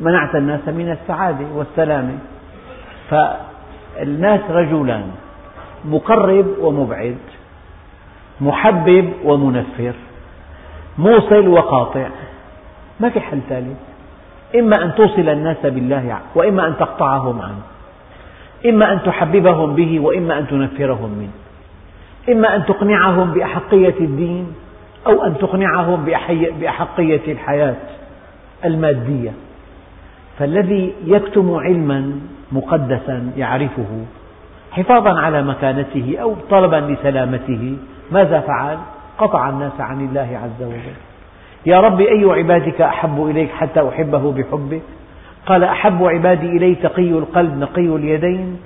منعت 0.00 0.34
الناس 0.34 0.68
من 0.68 0.90
السعادة 0.90 1.46
والسلامة. 1.54 2.18
فالناس 3.12 4.40
رجلان 4.50 5.10
مقرب 5.84 6.46
ومبعد 6.60 7.16
محبب 8.40 9.12
ومنفر 9.24 9.92
موصل 10.98 11.48
وقاطع. 11.48 12.08
ما 13.00 13.08
في 13.08 13.20
حل 13.20 13.38
ثالث. 13.48 13.76
إما 14.56 14.84
أن 14.84 14.94
توصل 14.94 15.28
الناس 15.28 15.56
بالله 15.64 16.18
وإما 16.34 16.68
أن 16.68 16.76
تقطعهم 16.76 17.42
عنه. 17.42 17.62
إما 18.66 18.92
أن 18.92 19.02
تحببهم 19.02 19.74
به 19.74 20.00
وإما 20.00 20.38
أن 20.38 20.46
تنفرهم 20.46 21.10
منه. 21.10 21.32
إما 22.28 22.56
أن 22.56 22.66
تقنعهم 22.66 23.32
بأحقية 23.32 24.00
الدين 24.00 24.52
أو 25.06 25.24
أن 25.24 25.38
تقنعهم 25.38 26.04
بأحقية 26.60 27.32
الحياة 27.32 27.76
المادية. 28.64 29.32
فالذي 30.38 30.92
يكتم 31.04 31.54
علما 31.54 32.20
مقدسا 32.52 33.32
يعرفه 33.36 34.04
حفاظا 34.72 35.20
على 35.20 35.42
مكانته 35.42 36.16
أو 36.22 36.34
طلبا 36.50 36.76
لسلامته. 36.76 37.76
ماذا 38.12 38.40
فعل؟ 38.40 38.78
قطع 39.18 39.48
الناس 39.48 39.80
عن 39.80 40.00
الله 40.00 40.40
عز 40.44 40.66
وجل. 40.66 40.96
يا 41.66 41.80
رب 41.80 42.00
أي 42.00 42.24
عبادك 42.24 42.80
أحب 42.80 43.26
إليك 43.26 43.50
حتى 43.50 43.88
أحبه 43.88 44.32
بحبك 44.32 44.82
قال 45.46 45.64
أحب 45.64 46.04
عبادي 46.04 46.46
إلي 46.46 46.74
تقي 46.74 47.10
القلب 47.10 47.58
نقي 47.58 47.96
اليدين. 47.96 48.60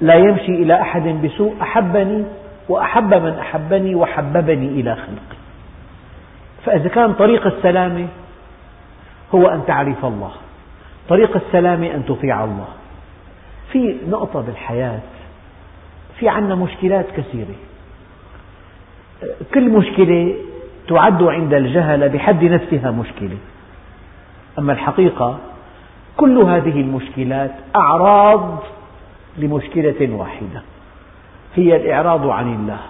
لا 0.00 0.14
يمشي 0.14 0.52
إلى 0.52 0.80
أحد 0.80 1.02
بسوء 1.02 1.54
أحبني 1.62 2.24
وأحب 2.68 3.14
من 3.14 3.38
أحبني 3.38 3.94
وحببني 3.94 4.68
إلى 4.68 4.94
خلقي. 4.94 5.38
فإذا 6.64 6.88
كان 6.88 7.12
طريق 7.12 7.46
السلامة 7.46 8.06
هو 9.34 9.46
أن 9.46 9.60
تعرف 9.66 10.04
الله 10.04 10.30
طريق 11.08 11.36
السلامة 11.36 11.86
أن 11.86 12.04
تطيع 12.04 12.44
الله. 12.44 12.68
في 13.74 13.96
نقطة 14.08 14.40
بالحياة 14.40 15.00
في 16.18 16.28
عنا 16.28 16.54
مشكلات 16.54 17.06
كثيرة. 17.16 17.54
كل 19.54 19.70
مشكلة 19.70 20.34
تعد 20.88 21.22
عند 21.22 21.54
الجهل 21.54 22.08
بحد 22.08 22.44
نفسها 22.44 22.90
مشكلة. 22.90 23.36
أما 24.58 24.72
الحقيقة 24.72 25.38
كل 26.16 26.38
هذه 26.38 26.80
المشكلات 26.80 27.50
أعراض 27.76 28.62
لمشكلة 29.38 30.14
واحدة 30.14 30.62
هي 31.54 31.76
الإعراض 31.76 32.28
عن 32.28 32.54
الله. 32.54 32.80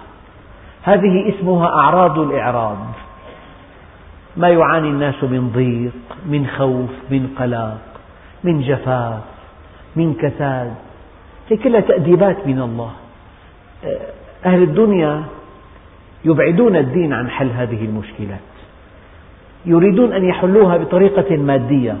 هذه 0.83 1.29
اسمها 1.29 1.67
أعراض 1.67 2.19
الإعراض. 2.19 2.77
ما 4.37 4.49
يعاني 4.49 4.87
الناس 4.87 5.23
من 5.23 5.49
ضيق 5.49 6.17
من 6.25 6.47
خوف 6.47 6.89
من 7.11 7.27
قلق 7.39 7.77
من 8.43 8.61
جفاف. 8.61 9.34
من 9.95 10.13
كساد. 10.13 10.73
هي 11.49 11.57
كلها 11.57 11.79
تأديبات 11.79 12.47
من 12.47 12.61
الله. 12.61 12.91
أهل 14.45 14.63
الدنيا 14.63 15.23
يبعدون 16.25 16.75
الدين 16.75 17.13
عن 17.13 17.29
حل 17.29 17.49
هذه 17.49 17.85
المشكلات. 17.85 18.39
يريدون 19.65 20.13
أن 20.13 20.25
يحلوها 20.25 20.77
بطريقة 20.77 21.37
مادية 21.37 21.97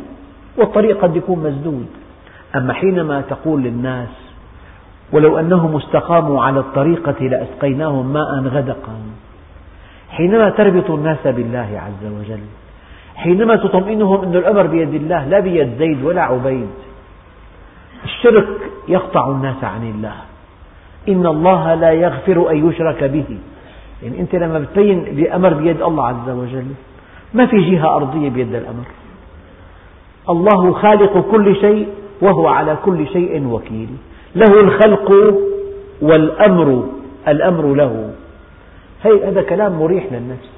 والطريق 0.57 1.01
قد 1.01 1.15
يكون 1.15 1.39
مسدود. 1.39 1.87
أما 2.55 2.73
حينما 2.73 3.21
تقول 3.21 3.63
للناس 3.63 4.09
ولو 5.11 5.39
أنهم 5.39 5.75
استقاموا 5.75 6.43
على 6.43 6.59
الطريقة 6.59 7.23
لأسقيناهم 7.23 8.13
ماء 8.13 8.39
غدقا. 8.39 8.95
حينما 10.09 10.49
تربط 10.49 10.91
الناس 10.91 11.27
بالله 11.27 11.81
عز 11.85 12.11
وجل 12.11 12.39
حينما 13.15 13.55
تطمئنهم 13.55 14.23
أن 14.23 14.35
الأمر 14.35 14.67
بيد 14.67 14.93
الله 14.93 15.25
لا 15.25 15.39
بيد 15.39 15.69
زيد 15.79 16.03
ولا 16.03 16.21
عبيد 16.21 16.67
الشرك 18.05 18.47
يقطع 18.87 19.27
الناس 19.27 19.63
عن 19.63 19.83
الله. 19.83 20.15
إن 21.09 21.25
الله 21.25 21.73
لا 21.73 21.91
يغفر 21.91 22.51
أن 22.51 22.69
يشرك 22.69 23.03
به. 23.03 23.37
يعني 24.03 24.19
أنت 24.19 24.35
لما 24.35 24.59
بتبين 24.59 24.99
الأمر 25.07 25.53
بيد 25.53 25.81
الله 25.81 26.07
عز 26.07 26.29
وجل 26.29 26.65
ما 27.33 27.45
في 27.45 27.71
جهة 27.71 27.95
أرضية 27.95 28.29
بيد 28.29 28.55
الأمر. 28.55 28.85
الله 30.29 30.73
خالق 30.73 31.31
كل 31.31 31.55
شيء 31.55 31.87
وهو 32.21 32.47
على 32.47 32.77
كل 32.85 33.07
شيء 33.07 33.47
وكيل. 33.47 33.89
له 34.35 34.59
الخلق 34.59 35.11
والأمر 36.01 36.83
الأمر 37.27 37.73
له. 37.73 38.13
هذا 39.03 39.41
كلام 39.41 39.79
مريح 39.79 40.05
للنفس. 40.11 40.49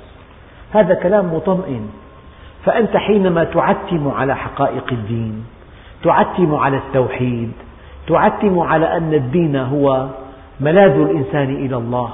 هذا 0.71 0.93
كلام 0.93 1.33
مطمئن. 1.35 1.89
فأنت 2.65 2.97
حينما 2.97 3.43
تعتم 3.43 4.07
على 4.07 4.35
حقائق 4.35 4.83
الدين 4.91 5.45
تعتم 6.03 6.55
على 6.55 6.77
التوحيد 6.77 7.51
تعتم 8.07 8.59
على 8.59 8.97
أن 8.97 9.13
الدين 9.13 9.55
هو 9.55 10.07
ملاذ 10.59 10.91
الإنسان 10.91 11.55
إلى 11.55 11.77
الله. 11.77 12.09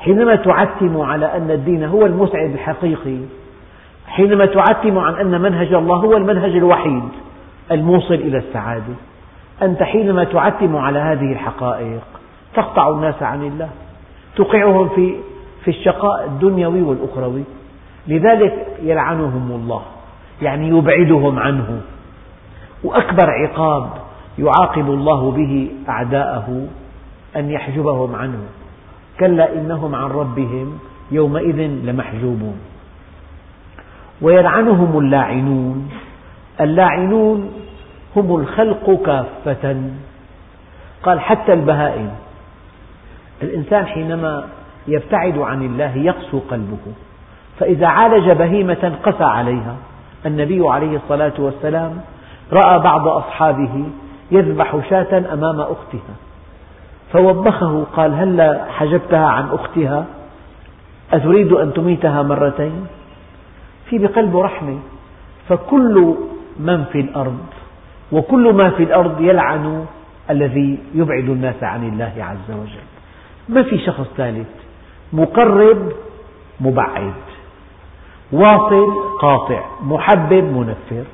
حينما 0.00 0.34
تعتم 0.34 1.00
على 1.00 1.26
أن 1.26 1.50
الدين 1.50 1.84
هو 1.84 2.06
المسعد 2.06 2.50
الحقيقي 2.50 3.18
حينما 4.06 4.46
تعتم 4.46 4.98
عن 4.98 5.14
أن 5.14 5.40
منهج 5.40 5.72
الله 5.72 5.96
هو 5.96 6.16
المنهج 6.16 6.56
الوحيد 6.56 7.08
الموصل 7.70 8.14
إلى 8.14 8.38
السعادة. 8.38 8.94
أنت 9.62 9.82
حينما 9.82 10.24
تعتم 10.24 10.76
على 10.76 10.98
هذه 10.98 11.32
الحقائق 11.32 12.02
تقطع 12.54 12.88
الناس 12.88 13.22
عن 13.22 13.42
الله 13.42 13.68
توقعهم 14.36 14.88
في 14.88 15.14
في 15.64 15.68
الشقاء 15.68 16.24
الدنيوي 16.24 16.82
والأخروي. 16.82 17.44
لذلك 18.08 18.66
يلعنهم 18.82 19.52
الله 19.52 19.82
يعني 20.42 20.68
يبعدهم 20.68 21.38
عنه. 21.38 21.80
وأكبر 22.84 23.30
عقاب 23.30 23.90
يعاقب 24.38 24.90
الله 24.90 25.30
به 25.30 25.70
أعداءه 25.88 26.66
أن 27.36 27.50
يحجبهم 27.50 28.16
عنه. 28.16 28.38
كلا 29.20 29.54
إنهم 29.54 29.94
عن 29.94 30.10
ربهم 30.10 30.78
يومئذ 31.10 31.60
لمحجوبون. 31.60 32.56
ويلعنهم 34.22 34.98
اللاعنون. 34.98 35.90
اللاعنون 36.60 37.50
هم 38.16 38.36
الخلق 38.36 39.02
كافة. 39.06 39.90
قال 41.02 41.20
حتى 41.20 41.52
البهائم. 41.52 42.10
الإنسان 43.42 43.86
حينما 43.86 44.48
يبتعد 44.88 45.38
عن 45.38 45.62
الله 45.62 45.96
يقسو 45.96 46.40
قلبه. 46.50 46.78
فإذا 47.58 47.86
عالج 47.86 48.30
بهيمة 48.30 48.92
قسى 49.02 49.24
عليها. 49.24 49.76
النبي 50.26 50.68
عليه 50.68 50.96
الصلاة 50.96 51.32
والسلام 51.38 52.00
رأى 52.52 52.78
بعض 52.78 53.08
أصحابه 53.08 53.84
يذبح 54.30 54.76
شاة 54.90 55.32
أمام 55.32 55.60
أختها 55.60 56.14
فوبخه 57.12 57.84
قال 57.96 58.14
هلا 58.14 58.64
حجبتها 58.70 59.26
عن 59.26 59.48
أختها؟ 59.48 60.06
أتريد 61.12 61.52
أن 61.52 61.72
تميتها 61.72 62.22
مرتين؟ 62.22 62.86
في 63.88 63.98
بقلبه 63.98 64.42
رحمة 64.42 64.78
فكل 65.48 66.14
من 66.60 66.84
في 66.84 67.00
الأرض 67.00 67.46
وكل 68.12 68.52
ما 68.52 68.70
في 68.70 68.82
الأرض 68.82 69.20
يلعن 69.20 69.86
الذي 70.30 70.78
يبعد 70.94 71.28
الناس 71.28 71.62
عن 71.62 71.88
الله 71.88 72.12
عز 72.18 72.56
وجل. 72.56 72.86
ما 73.48 73.62
في 73.62 73.78
شخص 73.78 74.06
ثالث؟ 74.16 74.48
مقرب 75.12 75.92
مبعد 76.60 77.12
واصل 78.32 78.86
قاطع 79.20 79.60
محبب 79.82 80.44
منفر. 80.44 81.04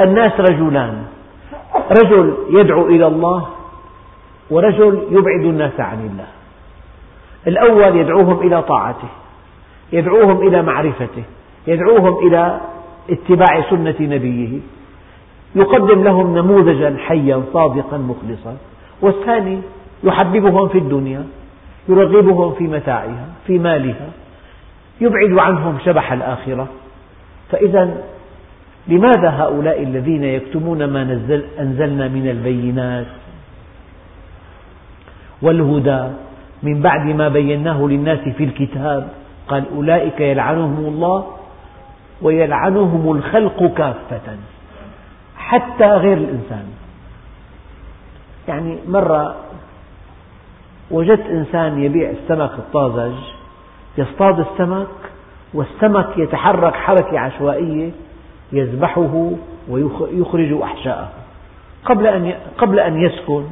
الناس 0.00 0.40
رجلان. 0.40 1.04
رجل 1.90 2.34
يدعو 2.50 2.86
إلى 2.86 3.06
الله 3.06 3.46
ورجل 4.50 5.06
يبعد 5.10 5.44
الناس 5.44 5.80
عن 5.80 6.00
الله. 6.00 6.26
الأول 7.46 7.96
يدعوهم 7.96 8.46
إلى 8.46 8.62
طاعته 8.62 9.08
يدعوهم 9.92 10.48
إلى 10.48 10.62
معرفته 10.62 11.22
يدعوهم 11.66 12.28
إلى 12.28 12.60
اتباع 13.10 13.70
سنة 13.70 13.96
نبيه. 14.00 14.58
يقدم 15.54 16.04
لهم 16.04 16.38
نموذجا 16.38 16.96
حيا 16.98 17.42
صادقا 17.52 17.96
مخلصا. 17.96 18.56
والثاني 19.02 19.60
يحببهم 20.04 20.68
في 20.68 20.78
الدنيا 20.78 21.26
يرغبهم 21.88 22.52
في 22.52 22.64
متاعها 22.64 23.28
في 23.46 23.58
مالها. 23.58 24.08
يبعد 25.00 25.38
عنهم 25.38 25.78
شبح 25.84 26.12
الآخرة. 26.12 26.66
فإذا 27.50 28.02
لماذا 28.88 29.30
هؤلاء 29.30 29.82
الذين 29.82 30.24
يكتمون 30.24 30.84
ما 30.84 31.04
نزل 31.04 31.44
أنزلنا 31.60 32.08
من 32.08 32.28
البينات 32.28 33.06
والهدى 35.42 36.08
من 36.62 36.82
بعد 36.82 37.06
ما 37.06 37.28
بيناه 37.28 37.82
للناس 37.82 38.18
في 38.18 38.44
الكتاب؟ 38.44 39.08
قال 39.48 39.64
أولئك 39.76 40.20
يلعنهم 40.20 40.84
الله 40.86 41.26
ويلعنهم 42.22 43.16
الخلق 43.16 43.74
كافة 43.76 44.36
حتى 45.36 45.86
غير 45.86 46.16
الإنسان. 46.16 46.64
يعني 48.48 48.78
مرة 48.88 49.34
وجدت 50.90 51.26
إنسان 51.26 51.82
يبيع 51.82 52.10
السمك 52.10 52.50
الطازج 52.58 53.14
يصطاد 53.98 54.40
السمك 54.40 54.88
والسمك 55.54 56.08
يتحرك 56.16 56.74
حركة 56.74 57.18
عشوائية 57.18 57.90
يذبحه 58.52 59.30
ويخرج 59.68 60.62
أحشاءه. 60.62 61.08
قبل 61.84 62.06
أن 62.06 62.34
قبل 62.58 62.78
أن 62.78 63.02
يسكن 63.02 63.44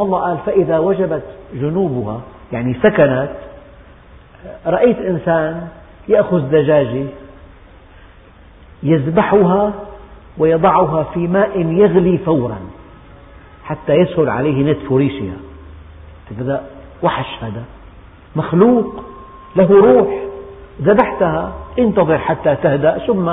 الله 0.00 0.20
قال 0.20 0.38
فإذا 0.46 0.78
وجبت 0.78 1.22
جنوبها 1.54 2.20
يعني 2.52 2.74
سكنت 2.74 3.30
رأيت 4.66 4.98
إنسان 4.98 5.68
يأخذ 6.08 6.40
دجاجة 6.40 7.06
يذبحها 8.82 9.72
ويضعها 10.38 11.02
في 11.02 11.26
ماء 11.26 11.60
يغلي 11.60 12.18
فورا 12.18 12.58
حتى 13.64 13.92
يسهل 13.92 14.28
عليه 14.28 14.72
نتف 14.72 14.92
ريشها. 14.92 15.36
هذا 16.38 16.64
وحش 17.02 17.42
هذا. 17.42 17.62
مخلوق 18.36 19.04
له 19.56 19.68
روح. 19.70 20.30
ذبحتها 20.82 21.52
انتظر 21.78 22.18
حتى 22.18 22.56
تهدأ 22.56 22.98
ثم 22.98 23.30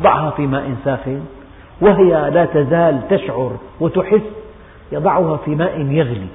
ضعها 0.00 0.30
في 0.30 0.46
ماء 0.46 0.74
ساخن 0.84 1.20
وهي 1.80 2.30
لا 2.30 2.44
تزال 2.44 3.08
تشعر 3.10 3.56
وتحس 3.80 4.22
يضعها 4.92 5.36
في 5.36 5.54
ماء 5.54 5.80
يغلي. 5.80 6.26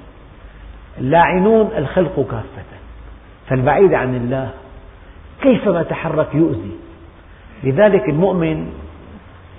اللاعنون 1.00 1.70
الخلق 1.78 2.16
كافة. 2.16 2.66
فالبعيد 3.48 3.94
عن 3.94 4.16
الله 4.16 4.50
كيفما 5.42 5.84
تحرك 5.84 6.36
يؤذي. 6.36 6.72
لذلك 7.64 8.10
المؤمن 8.10 8.74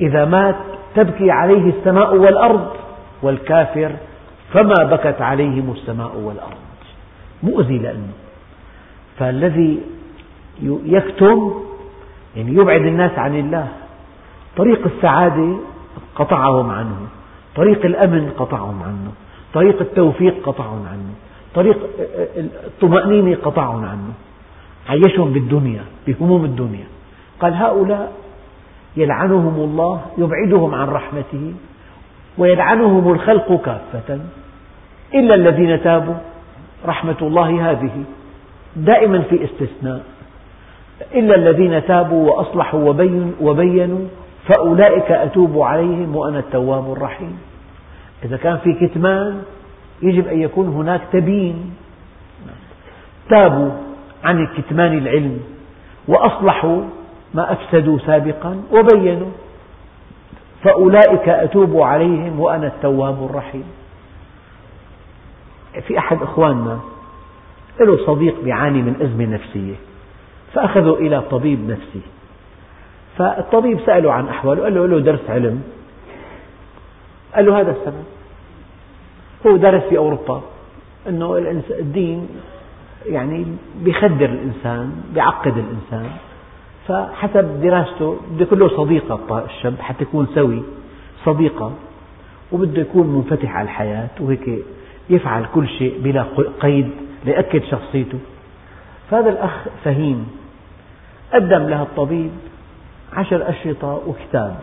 إذا 0.01 0.25
مات 0.25 0.57
تبكي 0.95 1.31
عليه 1.31 1.73
السماء 1.79 2.17
والأرض 2.17 2.71
والكافر 3.23 3.93
فما 4.53 4.85
بكت 4.91 5.23
عليهم 5.23 5.73
السماء 5.73 6.17
والأرض. 6.17 6.57
مؤذي 7.43 7.79
لأنه. 7.79 8.13
فالذي 9.19 9.81
يكتم 10.63 11.55
يعني 12.37 12.55
يبعد 12.55 12.81
الناس 12.81 13.19
عن 13.19 13.35
الله 13.39 13.69
طريق 14.57 14.87
السعادة 14.87 15.57
قطعهم 16.15 16.71
عنه 16.71 16.97
طريق 17.57 17.85
الأمن 17.85 18.31
قطعهم 18.39 18.83
عنه 18.83 19.13
طريق 19.55 19.81
التوفيق 19.81 20.35
قطعهم 20.49 20.87
عنه 20.93 21.11
طريق 21.55 21.79
الطمأنينة 22.37 23.37
قطعهم 23.45 23.85
عنه. 23.85 24.13
عيشهم 24.89 25.33
بالدنيا 25.33 25.85
بهموم 26.07 26.45
الدنيا. 26.45 26.85
قال 27.41 27.55
هؤلاء 27.55 28.13
يلعنهم 28.97 29.57
الله 29.57 30.01
يبعدهم 30.19 30.75
عن 30.75 30.89
رحمته 30.89 31.55
ويلعنهم 32.39 33.13
الخلق 33.13 33.63
كافة 33.65 34.21
إلا 35.15 35.35
الذين 35.35 35.83
تابوا 35.83 36.15
رحمة 36.87 37.17
الله 37.23 37.71
هذه 37.71 38.05
دائما 38.77 39.21
في 39.21 39.45
استثناء. 39.45 40.03
إلا 41.15 41.35
الذين 41.35 41.85
تابوا 41.87 42.31
وأصلحوا 42.31 42.95
وبينوا 43.41 44.07
فأولئك 44.49 45.11
أتوب 45.11 45.61
عليهم 45.61 46.17
وأنا 46.17 46.39
التواب 46.39 46.93
الرحيم. 46.93 47.39
إذا 48.25 48.37
كان 48.37 48.57
في 48.57 48.73
كتمان 48.73 49.43
يجب 50.03 50.29
أن 50.29 50.41
يكون 50.41 50.69
هناك 50.69 51.01
تبيين. 51.13 51.75
تابوا 53.31 53.71
عن 54.25 54.47
كتمان 54.47 54.99
العلم 54.99 55.41
وأصلحوا 56.09 56.83
ما 57.35 57.53
أفسدوا 57.53 57.99
سابقا 57.99 58.63
وبينوا. 58.73 59.31
فأولئك 60.65 61.29
أتوب 61.29 61.81
عليهم 61.81 62.41
وأنا 62.41 62.67
التواب 62.67 63.25
الرحيم. 63.31 63.65
في 65.87 65.99
أحد 65.99 66.23
إخواننا 66.23 66.81
له 67.81 68.07
صديق 68.07 68.35
بيعاني 68.45 68.83
من 68.83 68.97
أزمة 69.03 69.25
نفسية 69.35 69.75
فأخذوا 70.53 70.97
إلى 70.97 71.23
طبيب 71.31 71.71
نفسي. 71.71 72.01
فالطبيب 73.19 73.81
سأله 73.87 74.13
عن 74.13 74.29
أحواله 74.29 74.63
قال 74.63 74.75
له 74.75 74.87
له 74.87 75.01
درس 75.01 75.21
علم. 75.29 75.63
قال 77.35 77.47
له 77.47 77.61
هذا 77.61 77.71
السبب. 77.71 78.05
هو 79.47 79.57
درس 79.57 79.83
في 79.83 79.99
أوروبا 79.99 80.43
أنه 81.09 81.37
الدين 81.71 82.29
يعني 83.07 83.47
بيخدر 83.85 84.25
الإنسان 84.25 84.93
بيعقد 85.15 85.55
الإنسان. 85.57 86.11
فحسب 86.89 87.61
دراسته 87.63 88.17
بده 88.31 88.43
يكون 88.43 88.59
له 88.59 88.69
صديقة 88.69 89.45
الشاب 89.45 89.75
حتى 89.81 90.03
يكون 90.03 90.27
سوي 90.35 90.63
صديقة. 91.25 91.73
وبده 92.53 92.81
يكون 92.83 93.07
منفتح 93.07 93.57
على 93.57 93.65
الحياة 93.65 94.09
وهيك 94.21 94.65
يفعل 95.11 95.47
كل 95.55 95.69
شيء 95.69 96.01
بلا 96.03 96.25
قيد 96.61 96.91
ليأكد 97.25 97.63
شخصيته. 97.65 98.19
فهذا 99.11 99.31
الأخ 99.31 99.67
فهيم 99.85 100.29
قدم 101.35 101.63
لها 101.69 101.83
الطبيب 101.83 102.31
عشر 103.17 103.49
أشرطة 103.51 104.01
وكتاب. 104.07 104.57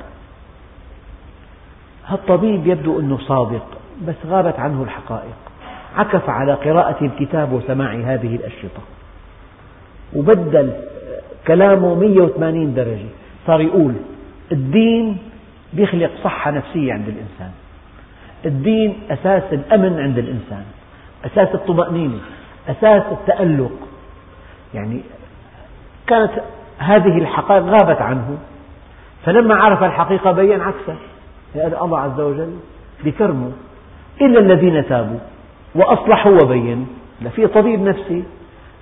هالطبيب 2.08 2.68
يبدو 2.68 2.99
أنه 2.99 3.18
صادق 3.18 3.66
بس 4.08 4.16
غابت 4.26 4.60
عنه 4.60 4.84
الحقائق. 4.84 5.36
عكف 5.95 6.30
على 6.30 6.54
قراءة 6.54 7.06
الكتاب 7.06 7.54
وسماع 7.54 7.93
هذه 7.93 8.36
الأشرطة. 8.36 8.82
وبدل 10.16 10.74
كلامه 11.47 11.95
180 11.95 12.74
درجة 12.74 13.06
صار 13.47 13.62
يقول 13.62 13.93
الدين 14.51 15.18
بيخلق 15.74 16.12
صحة 16.24 16.51
نفسية 16.51 16.93
عند 16.93 17.08
الإنسان. 17.08 17.51
الدين 18.45 18.99
أساس 19.12 19.43
الأمن 19.51 19.99
عند 19.99 20.18
الإنسان 20.18 20.64
أساس 21.26 21.56
الطمأنينة 21.56 22.20
أساس 22.70 23.04
التألق. 23.12 23.72
يعني 24.74 25.01
كانت 26.08 26.32
هذه 26.78 27.17
الحقائق 27.17 27.63
غابت 27.63 28.01
عنه. 28.01 28.38
فلما 29.26 29.55
عرف 29.55 29.84
الحقيقة 29.84 30.32
بين 30.32 30.61
عكسه. 30.61 30.95
لأن 31.55 31.74
الله 31.82 31.99
عز 31.99 32.19
وجل 32.19 32.53
بكرمه. 33.03 33.51
إلا 34.21 34.39
الذين 34.39 34.86
تابوا 34.86 35.19
وأصلحوا 35.76 36.41
وبينوا 36.43 36.86
في 37.36 37.47
طبيب 37.47 37.82
نفسي 37.82 38.24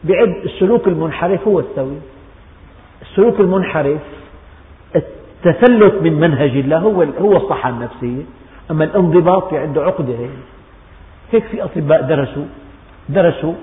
بعد 0.04 0.28
السلوك 0.44 0.88
المنحرف 0.88 1.48
هو 1.48 1.60
السوي. 1.60 1.98
السلوك 3.02 3.40
المنحرف 3.40 4.02
تفلت 5.44 6.02
من 6.02 6.14
منهج 6.14 6.58
الله 6.58 6.78
هو 6.78 7.02
هو 7.02 7.38
الصحة 7.38 7.70
النفسية. 7.70 8.24
أما 8.72 8.84
الانضباط 8.84 9.54
عنده 9.54 9.84
عقدة. 9.84 10.16
هيك 11.32 11.44
في 11.44 11.64
أطباء 11.64 12.02
درسوا 12.02 12.46
درسوا 13.10 13.54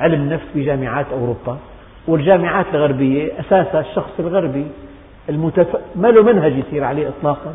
علم 0.00 0.22
النفس 0.22 0.44
في 0.52 0.64
جامعات 0.64 1.06
أوروبا. 1.12 1.58
والجامعات 2.06 2.66
الغربية 2.74 3.32
أساسها 3.40 3.80
الشخص 3.80 4.10
الغربي 4.18 4.66
المتف... 5.28 5.76
ما 5.96 6.08
له 6.08 6.22
منهج 6.22 6.52
يسير 6.52 6.84
عليه 6.84 7.08
إطلاقا. 7.08 7.54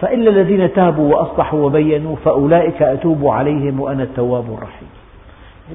فإلا 0.00 0.30
الذين 0.30 0.72
تابوا 0.72 1.14
وأصلحوا 1.14 1.64
وبينوا 1.64 2.16
فأولئك 2.16 2.82
أتوب 2.82 3.26
عليهم 3.26 3.80
وأنا 3.80 4.02
التواب 4.02 4.44
الرحيم. 4.44 4.88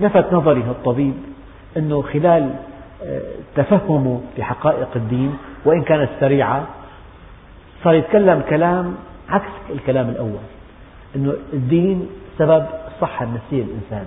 لفت 0.02 0.34
نظري 0.34 0.60
الطبيب 0.60 1.14
أنه 1.78 2.02
خلال 2.02 2.50
آه، 3.04 3.22
تفهمه 3.56 4.22
لحقائق 4.38 4.88
الدين 4.96 5.38
وإن 5.66 5.82
كانت 5.82 6.10
سريعة 6.20 6.68
صار 7.84 7.94
يتكلم 7.94 8.44
كلام 8.50 8.96
عكس 9.30 9.52
الكلام 9.70 10.10
الأول. 10.10 10.44
أنه 11.16 11.34
الدين 11.54 12.08
سبب 12.38 12.66
الصحة 12.88 13.26
النفسية 13.26 13.64
للإنسان 13.64 14.06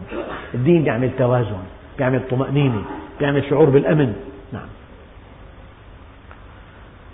الدين 0.54 0.86
يعمل 0.86 1.10
توازن 1.18 1.56
يعمل 2.00 2.20
طمأنينة. 2.30 2.82
يعمل 3.20 3.44
شعور 3.44 3.70
بالأمن. 3.70 4.14
نعم. 4.52 4.66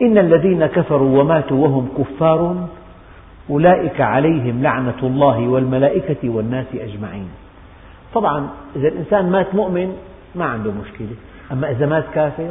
إن 0.03 0.19
الذين 0.19 0.67
كفروا 0.67 1.21
وماتوا 1.21 1.67
وهم 1.67 1.89
كفار 1.99 2.69
أولئك 3.51 4.01
عليهم 4.01 4.63
لعنة 4.63 5.03
الله 5.03 5.49
والملائكة 5.49 6.29
والناس 6.29 6.67
أجمعين. 6.75 7.29
طبعا 8.15 8.49
إذا 8.77 8.89
الإنسان 8.89 9.31
مات 9.31 9.55
مؤمن 9.55 9.97
ما 10.35 10.45
عنده 10.45 10.71
مشكلة. 10.71 11.17
أما 11.53 11.71
إذا 11.71 11.87
مات 11.87 12.05
كافر 12.15 12.51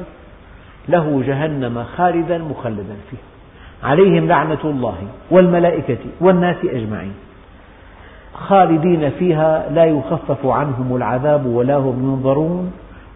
له 0.90 1.24
جهنم 1.26 1.84
خالدا 1.84 2.38
مخلدا 2.38 2.96
فيها 3.10 3.20
عليهم 3.84 4.28
لعنة 4.28 4.60
الله 4.64 4.98
والملائكة 5.32 5.98
والناس 6.22 6.58
أجمعين. 6.64 7.14
خالدين 8.34 9.10
فيها 9.10 9.70
لا 9.70 9.86
يخفف 9.86 10.46
عنهم 10.46 10.96
العذاب 10.96 11.46
ولا 11.46 11.78
هم 11.78 12.04
ينظرون. 12.04 12.72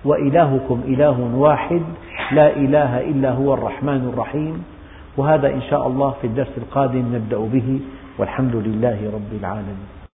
وإلهكم 0.05 0.81
إله 0.87 1.17
واحد 1.35 1.81
لا 2.31 2.55
إله 2.55 3.01
إلا 3.01 3.31
هو 3.31 3.53
الرحمن 3.53 4.09
الرحيم. 4.13 4.63
وهذا 5.17 5.47
إن 5.47 5.61
شاء 5.61 5.87
الله 5.87 6.11
في 6.21 6.27
الدرس 6.27 6.57
القادم 6.57 7.15
نبدأ 7.15 7.37
به 7.37 7.79
والحمد 8.19 8.55
لله 8.55 8.99
رب 9.13 9.31
العالمين. 9.39 9.94